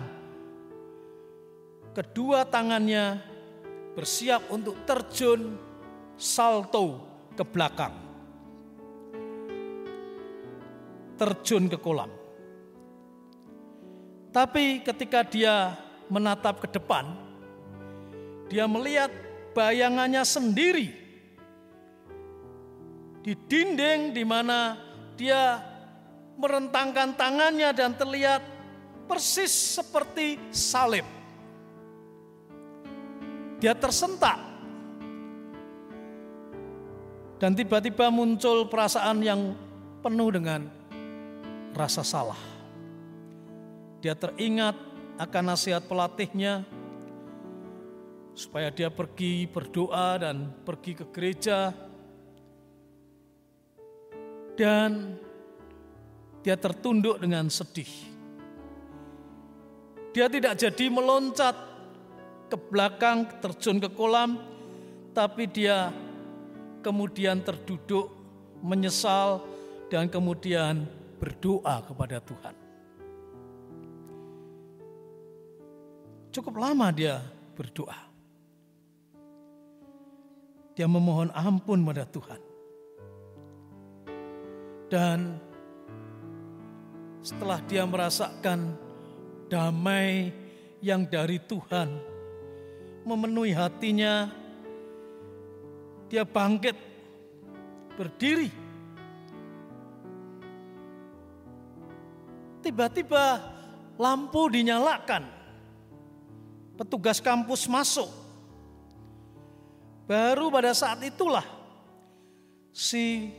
kedua 1.95 2.43
tangannya 2.47 3.19
bersiap 3.95 4.51
untuk 4.51 4.83
terjun 4.87 5.55
salto 6.15 7.07
ke 7.35 7.43
belakang. 7.43 7.95
Terjun 11.19 11.69
ke 11.69 11.77
kolam. 11.79 12.11
Tapi 14.31 14.79
ketika 14.81 15.27
dia 15.27 15.75
menatap 16.07 16.63
ke 16.63 16.67
depan, 16.71 17.13
dia 18.47 18.63
melihat 18.67 19.11
bayangannya 19.51 20.23
sendiri 20.23 20.87
di 23.21 23.33
dinding 23.37 24.15
di 24.15 24.23
mana 24.25 24.79
dia 25.13 25.70
merentangkan 26.41 27.13
tangannya 27.13 27.69
dan 27.69 27.93
terlihat 27.93 28.41
persis 29.05 29.53
seperti 29.77 30.41
salib. 30.49 31.05
Dia 33.61 33.77
tersentak. 33.77 34.41
Dan 37.37 37.53
tiba-tiba 37.53 38.09
muncul 38.09 38.65
perasaan 38.65 39.21
yang 39.21 39.53
penuh 40.01 40.29
dengan 40.33 40.65
rasa 41.77 42.01
salah. 42.01 42.41
Dia 44.01 44.17
teringat 44.17 44.73
akan 45.21 45.43
nasihat 45.53 45.85
pelatihnya 45.85 46.65
supaya 48.33 48.73
dia 48.73 48.89
pergi 48.89 49.45
berdoa 49.45 50.17
dan 50.17 50.49
pergi 50.65 50.97
ke 50.97 51.05
gereja 51.13 51.69
dan 54.57 55.17
dia 56.41 56.57
tertunduk 56.57 57.21
dengan 57.21 57.49
sedih. 57.49 57.89
Dia 60.11 60.27
tidak 60.27 60.59
jadi 60.59 60.85
meloncat 60.91 61.55
ke 62.51 62.57
belakang, 62.59 63.29
terjun 63.39 63.79
ke 63.79 63.87
kolam, 63.95 64.35
tapi 65.15 65.47
dia 65.47 65.93
kemudian 66.83 67.39
terduduk, 67.39 68.11
menyesal, 68.59 69.45
dan 69.87 70.11
kemudian 70.11 70.83
berdoa 71.21 71.85
kepada 71.85 72.19
Tuhan. 72.19 72.55
Cukup 76.31 76.55
lama 76.59 76.87
dia 76.91 77.19
berdoa. 77.55 78.09
Dia 80.75 80.87
memohon 80.87 81.29
ampun 81.35 81.83
pada 81.83 82.07
Tuhan. 82.07 82.41
Dan 84.87 85.39
setelah 87.21 87.61
dia 87.69 87.85
merasakan 87.85 88.73
damai 89.45 90.33
yang 90.81 91.05
dari 91.05 91.37
Tuhan 91.37 92.11
memenuhi 93.05 93.53
hatinya, 93.53 94.29
dia 96.09 96.25
bangkit, 96.25 96.77
berdiri. 97.97 98.49
Tiba-tiba 102.61 103.41
lampu 103.97 104.41
dinyalakan. 104.53 105.25
Petugas 106.77 107.21
kampus 107.21 107.65
masuk. 107.69 108.09
Baru 110.05 110.49
pada 110.49 110.73
saat 110.73 111.01
itulah 111.05 111.45
si 112.73 113.31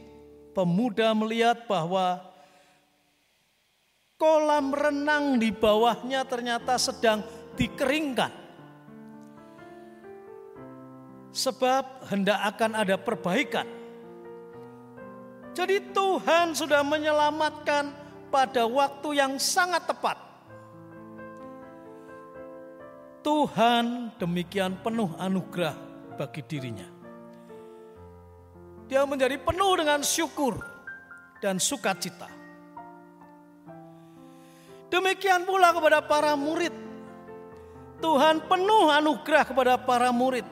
pemuda 0.54 1.10
melihat 1.12 1.66
bahwa 1.66 2.31
kolam 4.22 4.70
renang 4.70 5.42
di 5.42 5.50
bawahnya 5.50 6.22
ternyata 6.22 6.78
sedang 6.78 7.26
dikeringkan. 7.58 8.30
Sebab 11.34 12.06
hendak 12.06 12.38
akan 12.54 12.72
ada 12.78 12.94
perbaikan. 13.02 13.66
Jadi 15.58 15.90
Tuhan 15.90 16.54
sudah 16.54 16.86
menyelamatkan 16.86 17.90
pada 18.30 18.62
waktu 18.62 19.18
yang 19.18 19.42
sangat 19.42 19.90
tepat. 19.90 20.14
Tuhan 23.26 24.14
demikian 24.22 24.78
penuh 24.86 25.10
anugerah 25.18 25.74
bagi 26.14 26.46
dirinya. 26.46 26.86
Dia 28.86 29.02
menjadi 29.02 29.34
penuh 29.40 29.72
dengan 29.82 30.00
syukur 30.06 30.62
dan 31.42 31.58
sukacita. 31.58 32.41
Demikian 34.92 35.48
pula 35.48 35.72
kepada 35.72 36.04
para 36.04 36.36
murid. 36.36 36.76
Tuhan 38.04 38.44
penuh 38.44 38.92
anugerah 38.92 39.48
kepada 39.48 39.80
para 39.80 40.12
murid. 40.12 40.44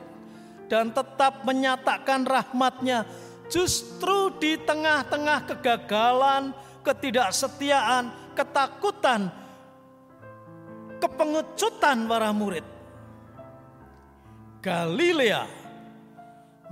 Dan 0.65 0.89
tetap 0.89 1.45
menyatakan 1.45 2.25
rahmatnya 2.25 3.05
justru 3.51 4.33
di 4.41 4.57
tengah-tengah 4.57 5.45
kegagalan, 5.45 6.57
ketidaksetiaan, 6.81 8.33
ketakutan, 8.33 9.29
kepengecutan 10.97 12.09
para 12.09 12.33
murid. 12.33 12.65
Galilea 14.65 15.45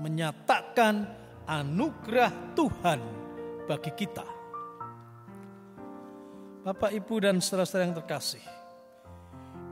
menyatakan 0.01 1.05
anugerah 1.45 2.31
Tuhan 2.55 2.99
bagi 3.67 3.91
kita. 3.93 4.38
Bapak, 6.59 6.91
Ibu, 6.91 7.23
dan 7.23 7.39
saudara-saudara 7.39 7.87
yang 7.87 7.97
terkasih, 8.03 8.43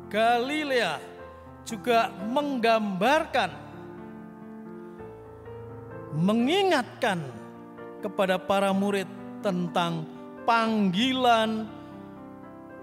Galilea 0.07 1.03
juga 1.67 2.07
menggambarkan, 2.31 3.51
mengingatkan 6.15 7.19
kepada 7.99 8.39
para 8.39 8.71
murid 8.71 9.03
tentang 9.43 10.07
panggilan 10.47 11.67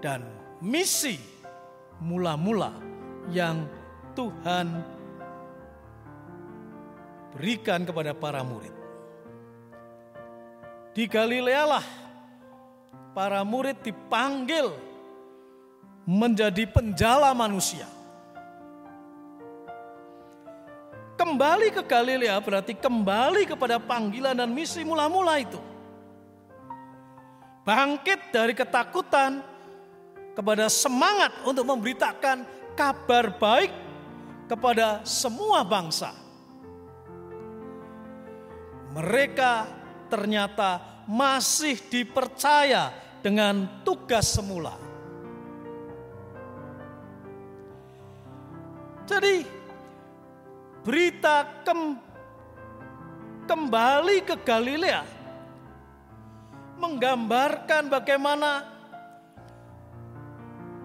dan 0.05 0.21
misi 0.61 1.17
mula-mula 1.97 2.77
yang 3.33 3.65
Tuhan 4.13 4.85
berikan 7.33 7.81
kepada 7.89 8.13
para 8.13 8.45
murid. 8.45 8.71
Di 10.93 11.09
Galilea 11.09 11.63
lah 11.65 12.04
para 13.15 13.47
murid 13.47 13.79
dipanggil 13.79 14.75
menjadi 16.03 16.67
penjala 16.67 17.31
manusia. 17.31 17.87
Kembali 21.15 21.71
ke 21.71 21.79
Galilea 21.79 22.35
berarti 22.43 22.75
kembali 22.75 23.47
kepada 23.47 23.79
panggilan 23.79 24.35
dan 24.35 24.51
misi 24.51 24.83
mula-mula 24.83 25.39
itu 25.39 25.55
bangkit 27.63 28.35
dari 28.35 28.51
ketakutan 28.51 29.39
kepada 30.35 30.67
semangat 30.67 31.31
untuk 31.47 31.63
memberitakan 31.63 32.43
kabar 32.75 33.31
baik 33.39 33.71
kepada 34.51 35.07
semua 35.07 35.63
bangsa. 35.63 36.11
Mereka 38.91 39.53
ternyata 40.11 40.83
masih 41.07 41.79
dipercaya 41.87 43.04
dengan 43.25 43.81
tugas 43.81 44.29
semula. 44.37 44.77
Jadi 49.09 49.41
berita 50.85 51.65
kem, 51.65 51.97
kembali 53.49 54.21
ke 54.21 54.37
Galilea 54.45 55.01
menggambarkan 56.77 57.89
bagaimana 57.89 58.61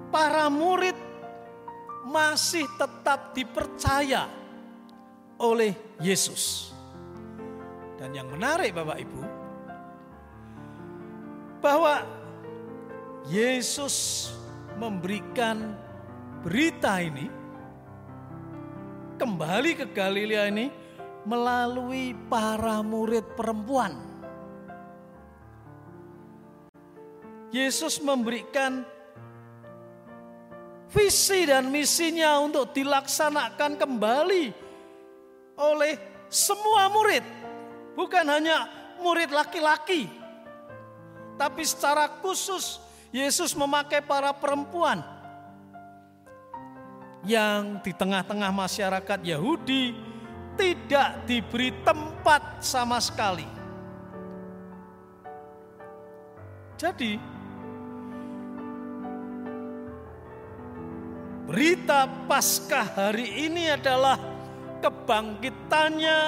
para 0.08 0.48
murid 0.48 0.96
masih 2.08 2.64
tetap 2.80 3.36
dipercaya 3.36 4.24
oleh 5.36 5.76
Yesus. 6.00 6.72
Dan 8.00 8.16
yang 8.16 8.32
menarik 8.32 8.72
Bapak 8.72 8.96
Ibu, 8.96 9.20
bahwa 11.60 12.19
Yesus 13.28 14.28
memberikan 14.80 15.76
berita 16.40 17.04
ini 17.04 17.28
kembali 19.20 19.76
ke 19.76 19.86
Galilea 19.92 20.48
ini 20.48 20.72
melalui 21.28 22.16
para 22.32 22.80
murid 22.80 23.36
perempuan. 23.36 23.92
Yesus 27.52 28.00
memberikan 28.00 28.86
visi 30.88 31.44
dan 31.44 31.68
misinya 31.68 32.40
untuk 32.40 32.72
dilaksanakan 32.72 33.76
kembali 33.76 34.44
oleh 35.60 35.92
semua 36.32 36.88
murid. 36.88 37.26
Bukan 37.92 38.24
hanya 38.24 38.70
murid 39.02 39.28
laki-laki. 39.28 40.08
Tapi 41.36 41.62
secara 41.66 42.08
khusus 42.22 42.80
Yesus 43.10 43.58
memakai 43.58 43.98
para 43.98 44.30
perempuan 44.30 45.02
yang 47.26 47.82
di 47.82 47.90
tengah-tengah 47.90 48.54
masyarakat 48.54 49.18
Yahudi 49.26 49.98
tidak 50.54 51.26
diberi 51.26 51.74
tempat 51.82 52.62
sama 52.62 53.02
sekali. 53.02 53.46
Jadi 56.78 57.40
Berita 61.50 62.06
Paskah 62.30 62.94
hari 62.94 63.50
ini 63.50 63.74
adalah 63.74 64.14
kebangkitannya 64.78 66.20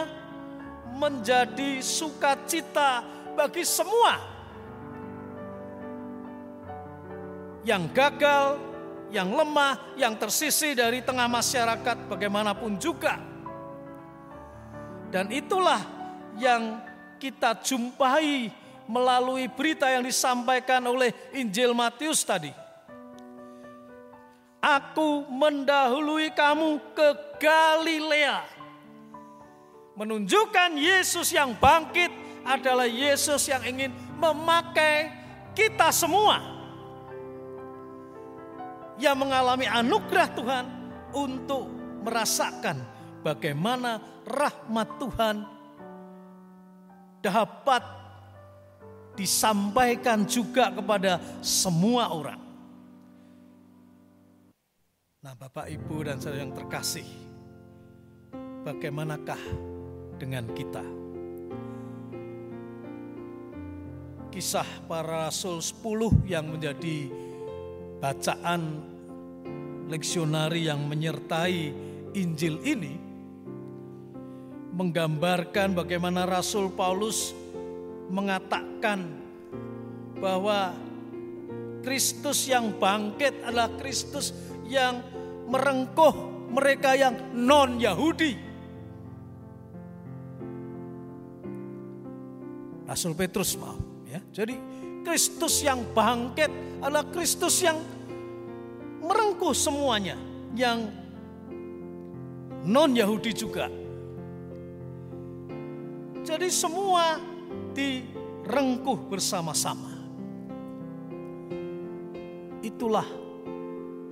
menjadi 0.99 1.79
sukacita 1.79 3.07
bagi 3.38 3.62
semua 3.62 4.32
yang 7.62 7.90
gagal, 7.94 8.59
yang 9.14 9.31
lemah, 9.31 9.94
yang 9.94 10.18
tersisi 10.18 10.75
dari 10.75 11.05
tengah 11.05 11.29
masyarakat 11.31 12.11
bagaimanapun 12.11 12.81
juga. 12.81 13.18
Dan 15.12 15.29
itulah 15.29 15.81
yang 16.40 16.81
kita 17.20 17.61
jumpai 17.61 18.48
melalui 18.88 19.46
berita 19.46 19.87
yang 19.87 20.03
disampaikan 20.03 20.83
oleh 20.88 21.12
Injil 21.37 21.77
Matius 21.77 22.25
tadi. 22.25 22.51
Aku 24.62 25.27
mendahului 25.27 26.31
kamu 26.33 26.94
ke 26.94 27.09
Galilea. 27.42 28.46
Menunjukkan 29.98 30.79
Yesus 30.79 31.35
yang 31.35 31.53
bangkit 31.59 32.09
adalah 32.46 32.88
Yesus 32.88 33.44
yang 33.51 33.61
ingin 33.66 33.92
memakai 34.16 35.12
kita 35.53 35.90
semua. 35.92 36.52
Yang 39.03 39.17
mengalami 39.19 39.67
anugerah 39.67 40.29
Tuhan 40.31 40.65
untuk 41.11 41.67
merasakan 42.07 42.79
bagaimana 43.27 43.99
rahmat 44.23 44.88
Tuhan 45.03 45.37
dapat 47.19 47.83
disampaikan 49.19 50.23
juga 50.23 50.71
kepada 50.71 51.19
semua 51.43 52.15
orang. 52.15 52.41
Nah, 55.23 55.38
Bapak, 55.38 55.71
Ibu, 55.71 56.03
dan 56.03 56.19
saudara 56.19 56.43
yang 56.43 56.51
terkasih, 56.51 57.07
bagaimanakah 58.67 59.38
dengan 60.19 60.51
kita? 60.51 60.83
Kisah 64.35 64.67
para 64.91 65.31
rasul 65.31 65.62
10 65.62 66.27
yang 66.27 66.51
menjadi 66.51 67.07
bacaan 68.03 68.91
leksionari 69.92 70.72
yang 70.72 70.88
menyertai 70.88 71.61
Injil 72.16 72.57
ini 72.64 72.96
menggambarkan 74.72 75.76
bagaimana 75.76 76.24
Rasul 76.24 76.72
Paulus 76.72 77.37
mengatakan 78.09 79.05
bahwa 80.16 80.72
Kristus 81.85 82.48
yang 82.48 82.72
bangkit 82.81 83.44
adalah 83.44 83.68
Kristus 83.76 84.33
yang 84.64 85.05
merengkuh 85.44 86.33
mereka 86.48 86.96
yang 86.96 87.37
non 87.37 87.76
Yahudi. 87.76 88.33
Rasul 92.88 93.12
Petrus 93.16 93.57
maaf 93.61 93.81
ya. 94.09 94.20
Jadi 94.33 94.57
Kristus 95.05 95.64
yang 95.64 95.85
bangkit 95.92 96.81
adalah 96.81 97.09
Kristus 97.09 97.61
yang 97.61 97.81
merengkuh 99.03 99.53
semuanya 99.53 100.17
yang 100.55 100.87
non 102.62 102.95
Yahudi 102.95 103.35
juga. 103.35 103.67
Jadi 106.23 106.49
semua 106.55 107.19
direngkuh 107.75 109.11
bersama-sama. 109.11 109.91
Itulah 112.62 113.05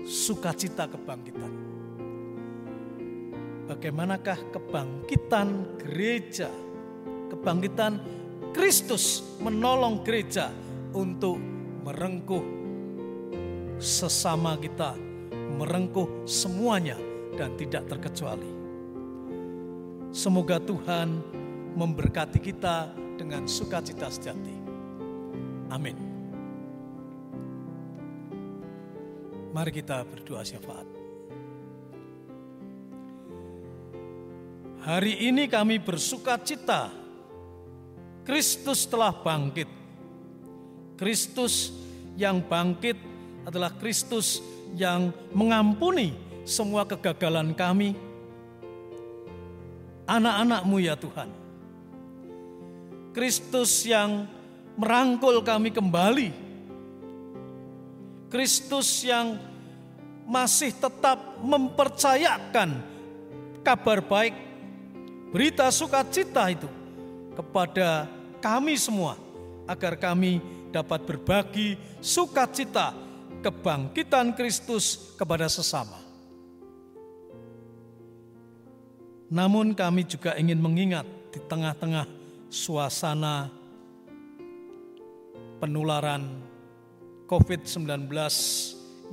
sukacita 0.03 0.91
kebangkitan. 0.91 1.53
Bagaimanakah 3.71 4.51
kebangkitan 4.51 5.79
gereja, 5.79 6.51
kebangkitan 7.31 8.03
Kristus 8.51 9.23
menolong 9.39 10.03
gereja 10.03 10.51
untuk 10.91 11.39
merengkuh 11.87 12.60
sesama 13.81 14.61
kita, 14.61 14.93
merengkuh 15.57 16.29
semuanya 16.29 17.01
dan 17.35 17.57
tidak 17.57 17.89
terkecuali. 17.89 18.53
Semoga 20.13 20.61
Tuhan 20.61 21.25
memberkati 21.75 22.39
kita 22.39 22.93
dengan 23.17 23.49
sukacita 23.49 24.13
sejati. 24.13 24.57
Amin. 25.73 25.97
Mari 29.51 29.71
kita 29.75 30.07
berdoa 30.07 30.45
syafaat. 30.47 30.87
Hari 34.81 35.29
ini 35.29 35.45
kami 35.51 35.77
bersuka 35.77 36.39
cita. 36.41 36.89
Kristus 38.25 38.87
telah 38.87 39.13
bangkit. 39.13 39.69
Kristus 40.97 41.75
yang 42.17 42.41
bangkit 42.45 43.10
adalah 43.45 43.73
Kristus 43.77 44.43
yang 44.77 45.15
mengampuni 45.33 46.13
semua 46.45 46.85
kegagalan 46.87 47.53
kami. 47.55 47.97
Anak-anakmu 50.11 50.77
ya 50.83 50.99
Tuhan. 50.99 51.31
Kristus 53.15 53.87
yang 53.87 54.27
merangkul 54.75 55.43
kami 55.43 55.71
kembali. 55.71 56.29
Kristus 58.31 59.03
yang 59.03 59.39
masih 60.31 60.71
tetap 60.71 61.19
mempercayakan 61.43 62.79
kabar 63.67 63.99
baik, 63.99 64.35
berita 65.35 65.67
sukacita 65.75 66.47
itu 66.55 66.71
kepada 67.35 68.07
kami 68.39 68.79
semua 68.79 69.19
agar 69.67 69.99
kami 69.99 70.39
dapat 70.71 71.03
berbagi 71.03 71.75
sukacita 71.99 72.95
kebangkitan 73.41 74.37
Kristus 74.37 75.17
kepada 75.17 75.49
sesama. 75.49 75.97
Namun 79.31 79.73
kami 79.73 80.05
juga 80.05 80.35
ingin 80.37 80.59
mengingat 80.59 81.07
di 81.31 81.39
tengah-tengah 81.47 82.05
suasana 82.51 83.47
penularan 85.63 86.43
COVID-19 87.31 88.11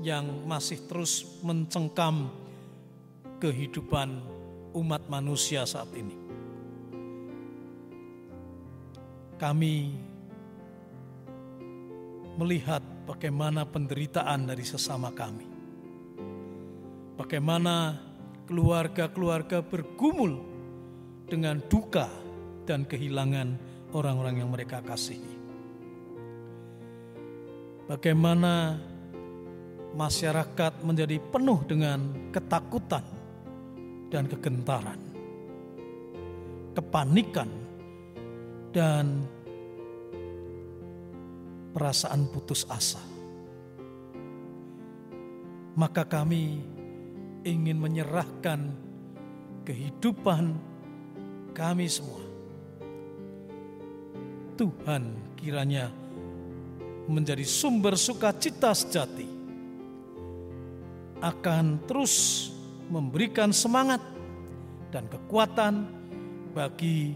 yang 0.02 0.26
masih 0.50 0.82
terus 0.90 1.38
mencengkam 1.46 2.34
kehidupan 3.38 4.26
umat 4.74 5.06
manusia 5.06 5.70
saat 5.70 5.94
ini. 5.94 6.18
Kami 9.38 9.94
melihat 12.42 12.82
bagaimana 13.08 13.64
penderitaan 13.64 14.52
dari 14.52 14.68
sesama 14.68 15.16
kami. 15.16 15.48
Bagaimana 17.16 17.96
keluarga-keluarga 18.46 19.64
bergumul 19.64 20.44
dengan 21.26 21.64
duka 21.66 22.12
dan 22.68 22.84
kehilangan 22.84 23.56
orang-orang 23.96 24.44
yang 24.44 24.52
mereka 24.52 24.84
kasihi. 24.84 25.40
Bagaimana 27.88 28.76
masyarakat 29.96 30.84
menjadi 30.84 31.18
penuh 31.32 31.64
dengan 31.64 32.30
ketakutan 32.36 33.04
dan 34.12 34.28
kegentaran, 34.28 35.00
kepanikan, 36.76 37.48
dan 38.76 39.24
perasaan 41.78 42.26
putus 42.34 42.66
asa. 42.66 42.98
Maka 45.78 46.10
kami 46.10 46.58
ingin 47.46 47.78
menyerahkan 47.78 48.74
kehidupan 49.62 50.58
kami 51.54 51.86
semua. 51.86 52.26
Tuhan 54.58 55.38
kiranya 55.38 55.94
menjadi 57.06 57.46
sumber 57.46 57.94
sukacita 57.94 58.74
sejati 58.74 59.30
akan 61.22 61.86
terus 61.86 62.50
memberikan 62.90 63.54
semangat 63.54 64.02
dan 64.90 65.06
kekuatan 65.06 65.86
bagi 66.58 67.14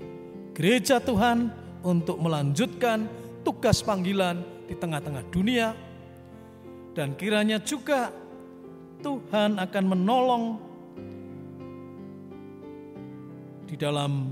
gereja 0.53 1.01
Tuhan 1.01 1.49
untuk 1.81 2.21
melanjutkan 2.21 3.09
tugas 3.41 3.81
panggilan 3.81 4.50
di 4.71 4.79
tengah-tengah 4.79 5.27
dunia 5.27 5.75
dan 6.95 7.11
kiranya 7.19 7.59
juga 7.59 8.07
Tuhan 9.03 9.59
akan 9.59 9.83
menolong 9.83 10.43
di 13.67 13.75
dalam 13.75 14.31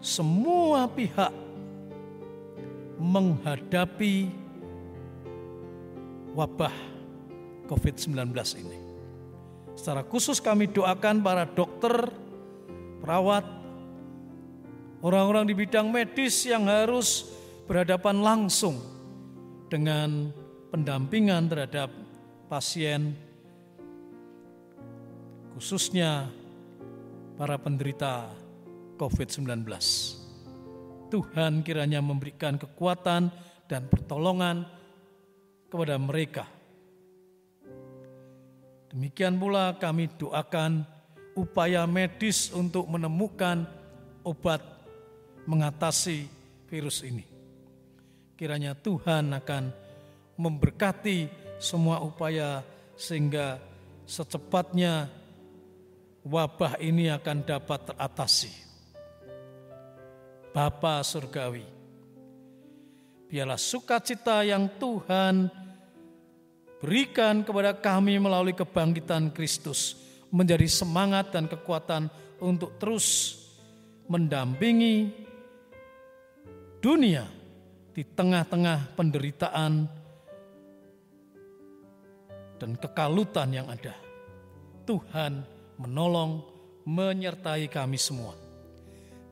semua 0.00 0.88
pihak 0.88 1.28
menghadapi 2.96 4.32
wabah 6.32 6.76
COVID-19 7.68 8.32
ini. 8.64 8.78
Secara 9.76 10.08
khusus 10.08 10.40
kami 10.40 10.72
doakan 10.72 11.20
para 11.20 11.44
dokter, 11.44 12.08
perawat, 13.04 13.44
orang-orang 15.04 15.48
di 15.48 15.54
bidang 15.56 15.92
medis 15.92 16.44
yang 16.44 16.68
harus 16.68 17.31
berhadapan 17.72 18.20
langsung 18.20 18.76
dengan 19.72 20.28
pendampingan 20.68 21.48
terhadap 21.48 21.88
pasien, 22.44 23.16
khususnya 25.56 26.28
para 27.40 27.56
penderita 27.56 28.28
COVID-19. 29.00 29.64
Tuhan 31.08 31.64
kiranya 31.64 32.04
memberikan 32.04 32.60
kekuatan 32.60 33.32
dan 33.64 33.88
pertolongan 33.88 34.68
kepada 35.72 35.96
mereka. 35.96 36.44
Demikian 38.92 39.40
pula 39.40 39.80
kami 39.80 40.12
doakan 40.20 40.84
upaya 41.32 41.88
medis 41.88 42.52
untuk 42.52 42.84
menemukan 42.84 43.64
obat 44.28 44.60
mengatasi 45.48 46.28
virus 46.68 47.00
ini. 47.00 47.31
Kiranya 48.42 48.74
Tuhan 48.74 49.30
akan 49.38 49.70
memberkati 50.34 51.30
semua 51.62 52.02
upaya 52.02 52.66
sehingga 52.98 53.62
secepatnya 54.02 55.06
wabah 56.26 56.74
ini 56.82 57.06
akan 57.06 57.38
dapat 57.46 57.94
teratasi. 57.94 58.50
Bapa 60.50 61.06
Surgawi, 61.06 61.62
biarlah 63.30 63.62
sukacita 63.62 64.42
yang 64.42 64.66
Tuhan 64.74 65.46
berikan 66.82 67.46
kepada 67.46 67.70
kami 67.78 68.18
melalui 68.18 68.58
kebangkitan 68.58 69.30
Kristus 69.30 69.94
menjadi 70.34 70.66
semangat 70.66 71.30
dan 71.30 71.46
kekuatan 71.46 72.10
untuk 72.42 72.74
terus 72.82 73.38
mendampingi 74.10 75.14
dunia 76.82 77.41
di 77.92 78.02
tengah-tengah 78.04 78.96
penderitaan 78.96 79.84
dan 82.56 82.70
kekalutan 82.80 83.52
yang 83.52 83.68
ada. 83.68 83.92
Tuhan 84.88 85.44
menolong, 85.78 86.42
menyertai 86.88 87.70
kami 87.70 88.00
semua. 88.00 88.34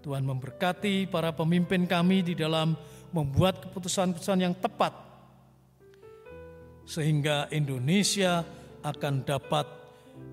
Tuhan 0.01 0.25
memberkati 0.25 1.11
para 1.11 1.35
pemimpin 1.35 1.85
kami 1.85 2.25
di 2.25 2.35
dalam 2.39 2.73
membuat 3.11 3.69
keputusan-keputusan 3.69 4.41
yang 4.41 4.55
tepat, 4.57 4.95
sehingga 6.87 7.51
Indonesia 7.53 8.47
akan 8.81 9.27
dapat 9.27 9.67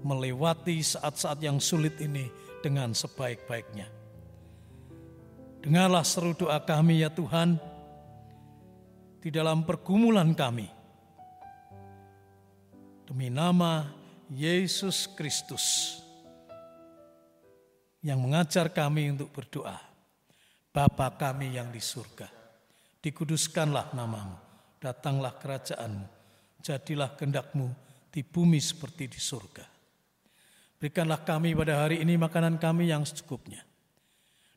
melewati 0.05 0.79
saat-saat 0.79 1.41
yang 1.43 1.59
sulit 1.59 1.99
ini 1.99 2.29
dengan 2.63 2.93
sebaik-baiknya. 2.93 3.89
Dengarlah 5.59 6.05
seru 6.05 6.31
doa 6.31 6.61
kami 6.63 7.03
ya 7.03 7.11
Tuhan, 7.11 7.59
di 9.27 9.35
dalam 9.35 9.67
pergumulan 9.67 10.31
kami, 10.31 10.63
demi 13.03 13.27
nama 13.27 13.83
Yesus 14.31 15.03
Kristus 15.03 15.99
yang 17.99 18.23
mengajar 18.23 18.71
kami 18.71 19.11
untuk 19.11 19.27
berdoa. 19.35 19.75
Bapa 20.71 21.11
kami 21.19 21.59
yang 21.59 21.67
di 21.75 21.83
surga, 21.83 22.31
dikuduskanlah 23.03 23.91
namamu, 23.91 24.39
datanglah 24.79 25.35
kerajaanmu, 25.35 26.07
jadilah 26.63 27.11
kehendakmu 27.19 27.67
di 28.07 28.23
bumi 28.23 28.63
seperti 28.63 29.11
di 29.11 29.19
surga. 29.19 29.67
Berikanlah 30.79 31.19
kami 31.27 31.51
pada 31.51 31.83
hari 31.83 31.99
ini 31.99 32.15
makanan 32.15 32.55
kami 32.55 32.95
yang 32.95 33.03
secukupnya. 33.03 33.59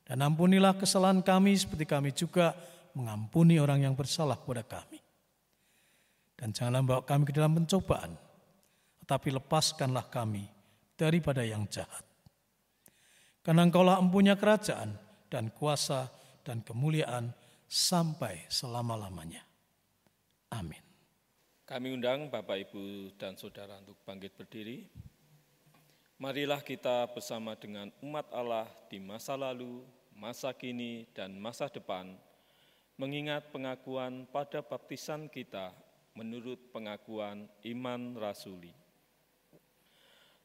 Dan 0.07 0.23
ampunilah 0.23 0.79
kesalahan 0.79 1.27
kami 1.27 1.59
seperti 1.59 1.91
kami 1.91 2.15
juga 2.15 2.55
mengampuni 2.95 3.59
orang 3.59 3.85
yang 3.87 3.95
bersalah 3.95 4.39
kepada 4.39 4.65
kami. 4.67 5.01
Dan 6.35 6.57
janganlah 6.57 6.83
bawa 6.83 7.03
kami 7.05 7.23
ke 7.29 7.33
dalam 7.37 7.53
pencobaan, 7.53 8.17
tapi 9.05 9.29
lepaskanlah 9.29 10.09
kami 10.09 10.49
daripada 10.97 11.45
yang 11.45 11.69
jahat. 11.69 12.01
Karena 13.45 13.65
engkaulah 13.65 14.01
empunya 14.01 14.37
kerajaan 14.37 14.97
dan 15.29 15.53
kuasa 15.53 16.09
dan 16.45 16.65
kemuliaan 16.65 17.33
sampai 17.69 18.49
selama-lamanya. 18.49 19.45
Amin. 20.53 20.81
Kami 21.69 21.95
undang 21.95 22.27
Bapak, 22.27 22.67
Ibu, 22.67 23.15
dan 23.15 23.39
Saudara 23.39 23.79
untuk 23.79 23.95
bangkit 24.03 24.35
berdiri. 24.35 24.91
Marilah 26.19 26.61
kita 26.61 27.07
bersama 27.15 27.55
dengan 27.55 27.89
umat 28.03 28.27
Allah 28.35 28.67
di 28.91 28.99
masa 28.99 29.39
lalu, 29.39 29.81
masa 30.13 30.51
kini, 30.53 31.07
dan 31.15 31.33
masa 31.39 31.71
depan 31.71 32.19
mengingat 33.01 33.49
pengakuan 33.49 34.29
pada 34.29 34.61
baptisan 34.61 35.25
kita 35.33 35.73
menurut 36.13 36.61
pengakuan 36.69 37.49
iman 37.65 38.13
rasuli. 38.21 38.77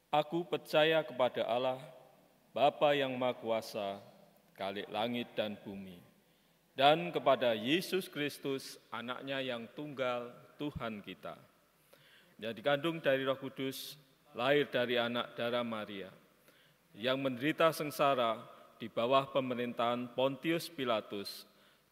Aku 0.07 0.47
percaya 0.47 1.03
kepada 1.03 1.43
Allah, 1.43 1.83
Bapa 2.55 2.95
yang 2.95 3.11
Maha 3.19 3.35
Kuasa, 3.35 3.99
Kalik 4.55 4.87
langit 4.87 5.35
dan 5.35 5.59
bumi, 5.59 5.99
dan 6.79 7.11
kepada 7.11 7.51
Yesus 7.51 8.07
Kristus, 8.07 8.79
anaknya 8.87 9.43
yang 9.43 9.67
tunggal, 9.75 10.31
Tuhan 10.55 11.03
kita. 11.03 11.35
Yang 12.39 12.63
dikandung 12.63 13.03
dari 13.03 13.27
roh 13.27 13.35
kudus, 13.35 13.99
lahir 14.31 14.71
dari 14.71 14.95
anak 14.95 15.35
darah 15.35 15.67
Maria, 15.67 16.07
yang 16.95 17.19
menderita 17.19 17.75
sengsara 17.75 18.39
di 18.79 18.87
bawah 18.87 19.27
pemerintahan 19.27 20.15
Pontius 20.15 20.71
Pilatus, 20.71 21.43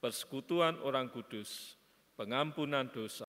persekutuan 0.00 0.80
orang 0.80 1.12
kudus, 1.12 1.76
pengampunan 2.16 2.88
dosa, 2.88 3.28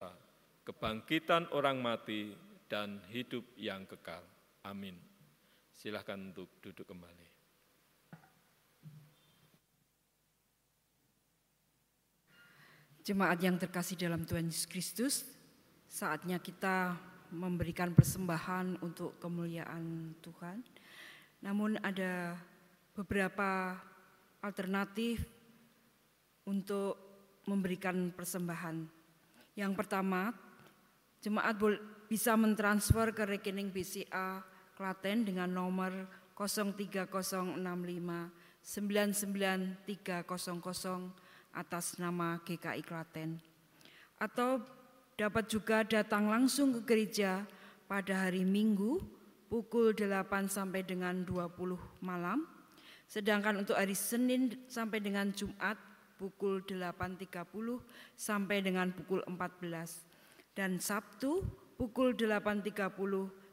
kebangkitan 0.64 1.52
orang 1.52 1.78
mati, 1.78 2.32
dan 2.66 3.04
hidup 3.12 3.44
yang 3.60 3.84
kekal. 3.84 4.24
Amin. 4.64 4.96
Silahkan 5.76 6.16
untuk 6.16 6.48
duduk 6.64 6.88
kembali. 6.88 7.28
Jemaat 13.02 13.42
yang 13.42 13.58
terkasih 13.58 13.98
dalam 13.98 14.22
Tuhan 14.22 14.46
Yesus 14.46 14.64
Kristus, 14.64 15.14
saatnya 15.90 16.38
kita 16.38 16.96
memberikan 17.34 17.90
persembahan 17.92 18.78
untuk 18.78 19.18
kemuliaan 19.18 20.14
Tuhan. 20.22 20.62
Namun 21.42 21.82
ada 21.82 22.38
beberapa 22.94 23.74
alternatif 24.38 25.26
untuk 26.46 26.96
memberikan 27.46 28.10
persembahan. 28.14 28.86
Yang 29.58 29.72
pertama, 29.76 30.32
jemaat 31.20 31.56
bisa 32.08 32.36
mentransfer 32.38 33.12
ke 33.14 33.24
rekening 33.26 33.70
BCA 33.70 34.42
Klaten 34.72 35.28
dengan 35.28 35.52
nomor 35.52 35.92
03065 36.34 37.60
99300 38.62 39.82
atas 41.52 41.98
nama 41.98 42.38
GKI 42.46 42.82
Klaten. 42.86 43.36
Atau 44.16 44.62
dapat 45.18 45.50
juga 45.50 45.82
datang 45.84 46.30
langsung 46.30 46.72
ke 46.78 46.80
gereja 46.86 47.44
pada 47.90 48.24
hari 48.26 48.46
Minggu 48.46 49.02
pukul 49.52 49.92
8 49.92 50.48
sampai 50.48 50.80
dengan 50.80 51.26
20 51.26 51.76
malam. 52.00 52.48
Sedangkan 53.04 53.60
untuk 53.60 53.76
hari 53.76 53.92
Senin 53.92 54.56
sampai 54.64 55.04
dengan 55.04 55.28
Jumat 55.36 55.91
pukul 56.22 56.62
8.30 56.62 57.42
sampai 58.14 58.62
dengan 58.62 58.94
pukul 58.94 59.26
14. 59.26 60.54
Dan 60.54 60.78
Sabtu 60.78 61.42
pukul 61.74 62.14
8.30 62.14 62.70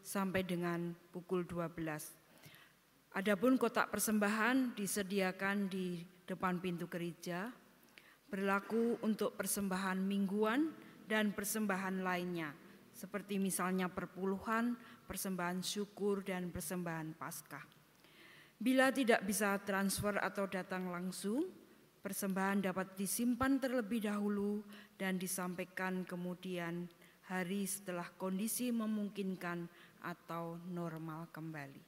sampai 0.06 0.46
dengan 0.46 0.94
pukul 1.10 1.50
12. 1.50 3.18
Adapun 3.18 3.58
kotak 3.58 3.90
persembahan 3.90 4.78
disediakan 4.78 5.66
di 5.66 6.06
depan 6.30 6.62
pintu 6.62 6.86
gereja, 6.86 7.50
berlaku 8.30 9.02
untuk 9.02 9.34
persembahan 9.34 9.98
mingguan 9.98 10.70
dan 11.10 11.34
persembahan 11.34 12.06
lainnya, 12.06 12.54
seperti 12.94 13.42
misalnya 13.42 13.90
perpuluhan, 13.90 14.78
persembahan 15.10 15.66
syukur, 15.66 16.22
dan 16.22 16.54
persembahan 16.54 17.18
paskah. 17.18 17.66
Bila 18.62 18.94
tidak 18.94 19.26
bisa 19.26 19.58
transfer 19.66 20.22
atau 20.22 20.46
datang 20.46 20.94
langsung, 20.94 21.50
persembahan 22.00 22.64
dapat 22.64 22.96
disimpan 22.96 23.60
terlebih 23.60 24.08
dahulu 24.08 24.64
dan 24.96 25.20
disampaikan 25.20 26.08
kemudian 26.08 26.88
hari 27.30 27.68
setelah 27.70 28.08
kondisi 28.18 28.74
memungkinkan 28.74 29.70
atau 30.02 30.58
normal 30.72 31.30
kembali. 31.30 31.84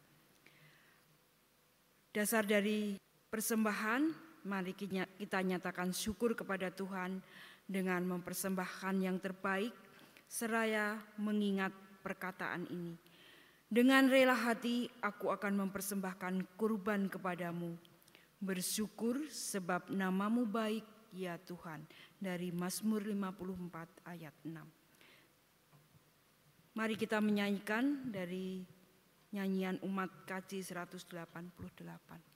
Dasar 2.12 2.44
dari 2.44 3.00
persembahan, 3.32 4.02
mari 4.44 4.76
kita 4.76 5.40
nyatakan 5.40 5.96
syukur 5.96 6.36
kepada 6.36 6.68
Tuhan 6.68 7.24
dengan 7.64 8.04
mempersembahkan 8.04 8.96
yang 9.00 9.18
terbaik, 9.24 9.72
seraya 10.28 11.00
mengingat 11.16 11.72
perkataan 12.04 12.68
ini. 12.68 13.00
Dengan 13.72 14.12
rela 14.12 14.36
hati 14.36 14.92
aku 15.00 15.32
akan 15.32 15.64
mempersembahkan 15.64 16.60
kurban 16.60 17.08
kepadamu. 17.08 17.80
Bersyukur 18.42 19.30
sebab 19.30 19.94
namamu 19.94 20.50
baik 20.50 20.82
ya 21.14 21.38
Tuhan. 21.38 21.86
Dari 22.18 22.50
Mazmur 22.50 23.06
54 23.06 24.10
ayat 24.10 24.34
6. 24.42 24.58
Mari 26.74 26.96
kita 26.98 27.22
menyanyikan 27.22 28.10
dari 28.10 28.66
nyanyian 29.30 29.78
umat 29.86 30.10
KC 30.26 30.74
188. 30.74 32.31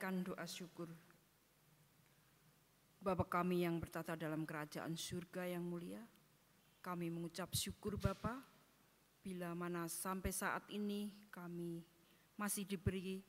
Naikkan 0.00 0.24
doa 0.24 0.48
syukur. 0.48 0.88
Bapa 3.04 3.28
kami 3.28 3.68
yang 3.68 3.76
bertata 3.76 4.16
dalam 4.16 4.48
kerajaan 4.48 4.96
surga 4.96 5.44
yang 5.44 5.60
mulia, 5.60 6.00
kami 6.80 7.12
mengucap 7.12 7.52
syukur 7.52 8.00
Bapa 8.00 8.40
bila 9.20 9.52
mana 9.52 9.92
sampai 9.92 10.32
saat 10.32 10.64
ini 10.72 11.12
kami 11.28 11.84
masih 12.40 12.64
diberi 12.64 13.20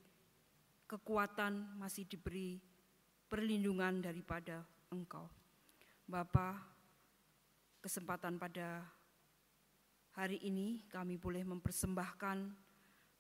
kekuatan, 0.88 1.76
masih 1.76 2.08
diberi 2.08 2.56
perlindungan 3.28 4.00
daripada 4.00 4.64
Engkau. 4.96 5.28
Bapa, 6.08 6.56
kesempatan 7.84 8.40
pada 8.40 8.88
hari 10.16 10.40
ini 10.40 10.88
kami 10.88 11.20
boleh 11.20 11.44
mempersembahkan 11.44 12.38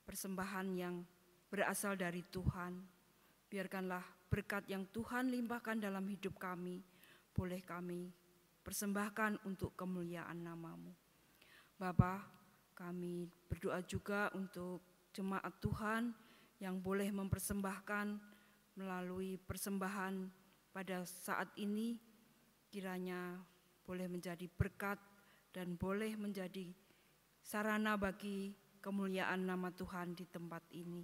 persembahan 0.07 0.67
yang 0.71 1.03
berasal 1.51 1.99
dari 1.99 2.23
Tuhan, 2.31 3.00
Biarkanlah 3.51 3.99
berkat 4.31 4.63
yang 4.71 4.87
Tuhan 4.95 5.27
limpahkan 5.27 5.75
dalam 5.83 6.07
hidup 6.07 6.39
kami, 6.39 6.79
boleh 7.35 7.59
kami 7.59 8.07
persembahkan 8.63 9.43
untuk 9.43 9.75
kemuliaan 9.75 10.39
namamu. 10.39 10.95
Bapa, 11.75 12.23
kami 12.71 13.27
berdoa 13.51 13.83
juga 13.83 14.31
untuk 14.39 14.79
jemaat 15.11 15.51
Tuhan 15.59 16.15
yang 16.63 16.79
boleh 16.79 17.11
mempersembahkan 17.11 18.07
melalui 18.79 19.35
persembahan 19.35 20.31
pada 20.71 21.03
saat 21.03 21.51
ini, 21.59 21.99
kiranya 22.71 23.35
boleh 23.83 24.07
menjadi 24.07 24.47
berkat 24.47 24.95
dan 25.51 25.75
boleh 25.75 26.15
menjadi 26.15 26.71
sarana 27.43 27.99
bagi 27.99 28.55
kemuliaan 28.79 29.43
nama 29.43 29.67
Tuhan 29.75 30.15
di 30.15 30.23
tempat 30.23 30.63
ini. 30.71 31.03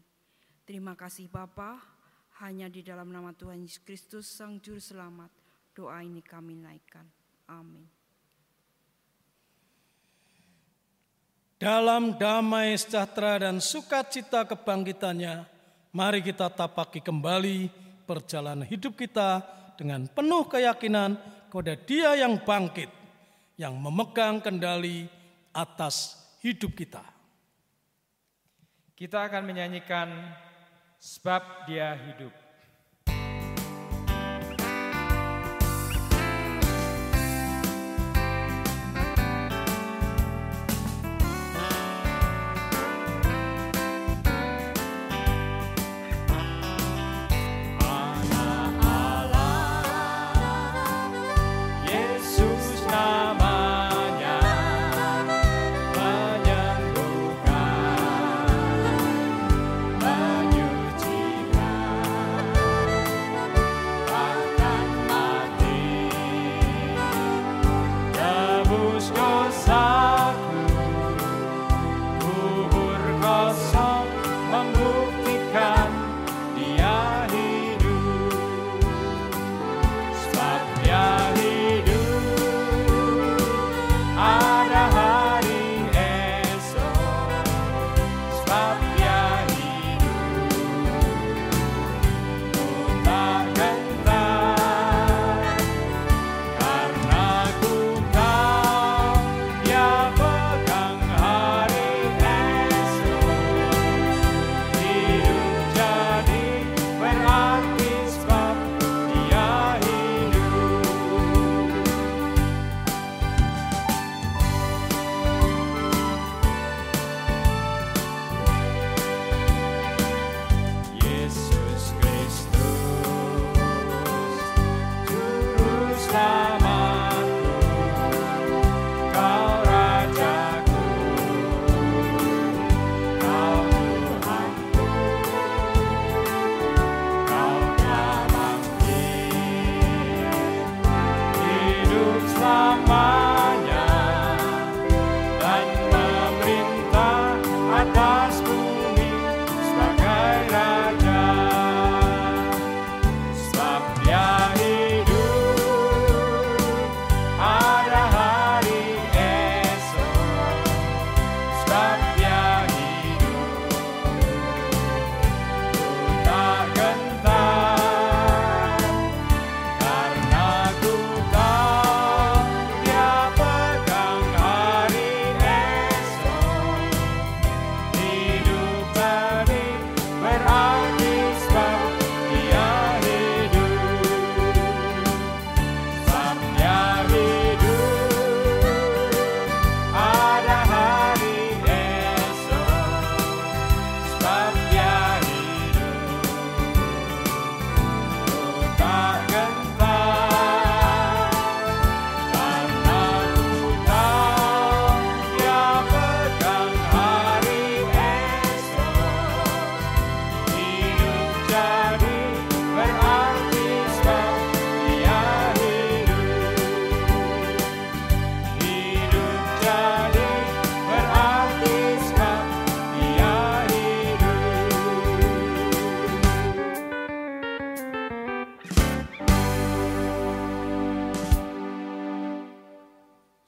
Terima 0.63 0.95
kasih 0.95 1.27
Bapa, 1.27 1.96
hanya 2.43 2.69
di 2.69 2.85
dalam 2.85 3.09
nama 3.09 3.33
Tuhan 3.33 3.65
Yesus 3.65 3.81
Kristus 3.81 4.25
Sang 4.29 4.61
Juru 4.61 4.77
Selamat, 4.77 5.33
doa 5.73 5.97
ini 6.05 6.21
kami 6.21 6.53
naikkan. 6.53 7.05
Amin. 7.49 7.89
Dalam 11.57 12.21
damai 12.21 12.77
sejahtera 12.77 13.41
dan 13.41 13.57
sukacita 13.57 14.45
kebangkitannya, 14.45 15.49
mari 15.89 16.21
kita 16.21 16.53
tapaki 16.53 17.01
kembali 17.01 17.73
perjalanan 18.05 18.61
hidup 18.61 18.93
kita 18.93 19.41
dengan 19.73 20.05
penuh 20.05 20.45
keyakinan 20.45 21.17
kepada 21.49 21.73
Dia 21.73 22.13
yang 22.21 22.37
bangkit, 22.45 22.93
yang 23.57 23.73
memegang 23.73 24.37
kendali 24.37 25.09
atas 25.49 26.13
hidup 26.45 26.77
kita. 26.77 27.01
Kita 28.93 29.25
akan 29.25 29.41
menyanyikan 29.41 30.09
sebab 30.97 31.69
Dia 31.69 31.93
hidup. 31.93 32.46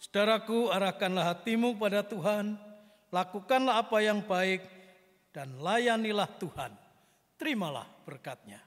Saudaraku, 0.09 0.73
arahkanlah 0.73 1.37
hatimu 1.37 1.77
pada 1.77 2.01
Tuhan, 2.01 2.57
lakukanlah 3.13 3.77
apa 3.77 4.01
yang 4.01 4.25
baik, 4.25 4.65
dan 5.29 5.53
layanilah 5.61 6.25
Tuhan. 6.41 6.73
Terimalah 7.37 7.85
berkatnya. 8.09 8.57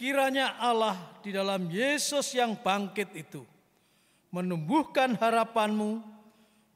Kiranya 0.00 0.56
Allah 0.56 0.96
di 1.20 1.28
dalam 1.28 1.68
Yesus 1.68 2.32
yang 2.32 2.56
bangkit 2.56 3.12
itu 3.12 3.44
menumbuhkan 4.32 5.12
harapanmu, 5.12 6.00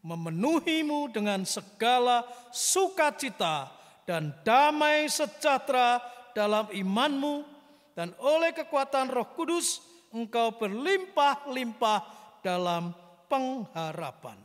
memenuhimu 0.04 1.08
dengan 1.08 1.48
segala 1.48 2.28
sukacita 2.52 3.72
dan 4.04 4.36
damai 4.44 5.08
sejahtera 5.08 6.04
dalam 6.36 6.68
imanmu, 6.68 7.48
dan 7.96 8.12
oleh 8.20 8.52
kekuatan 8.52 9.08
Roh 9.08 9.32
Kudus 9.32 9.80
engkau 10.12 10.52
berlimpah-limpah 10.60 12.17
dalam 12.48 12.96
pengharapan. 13.28 14.40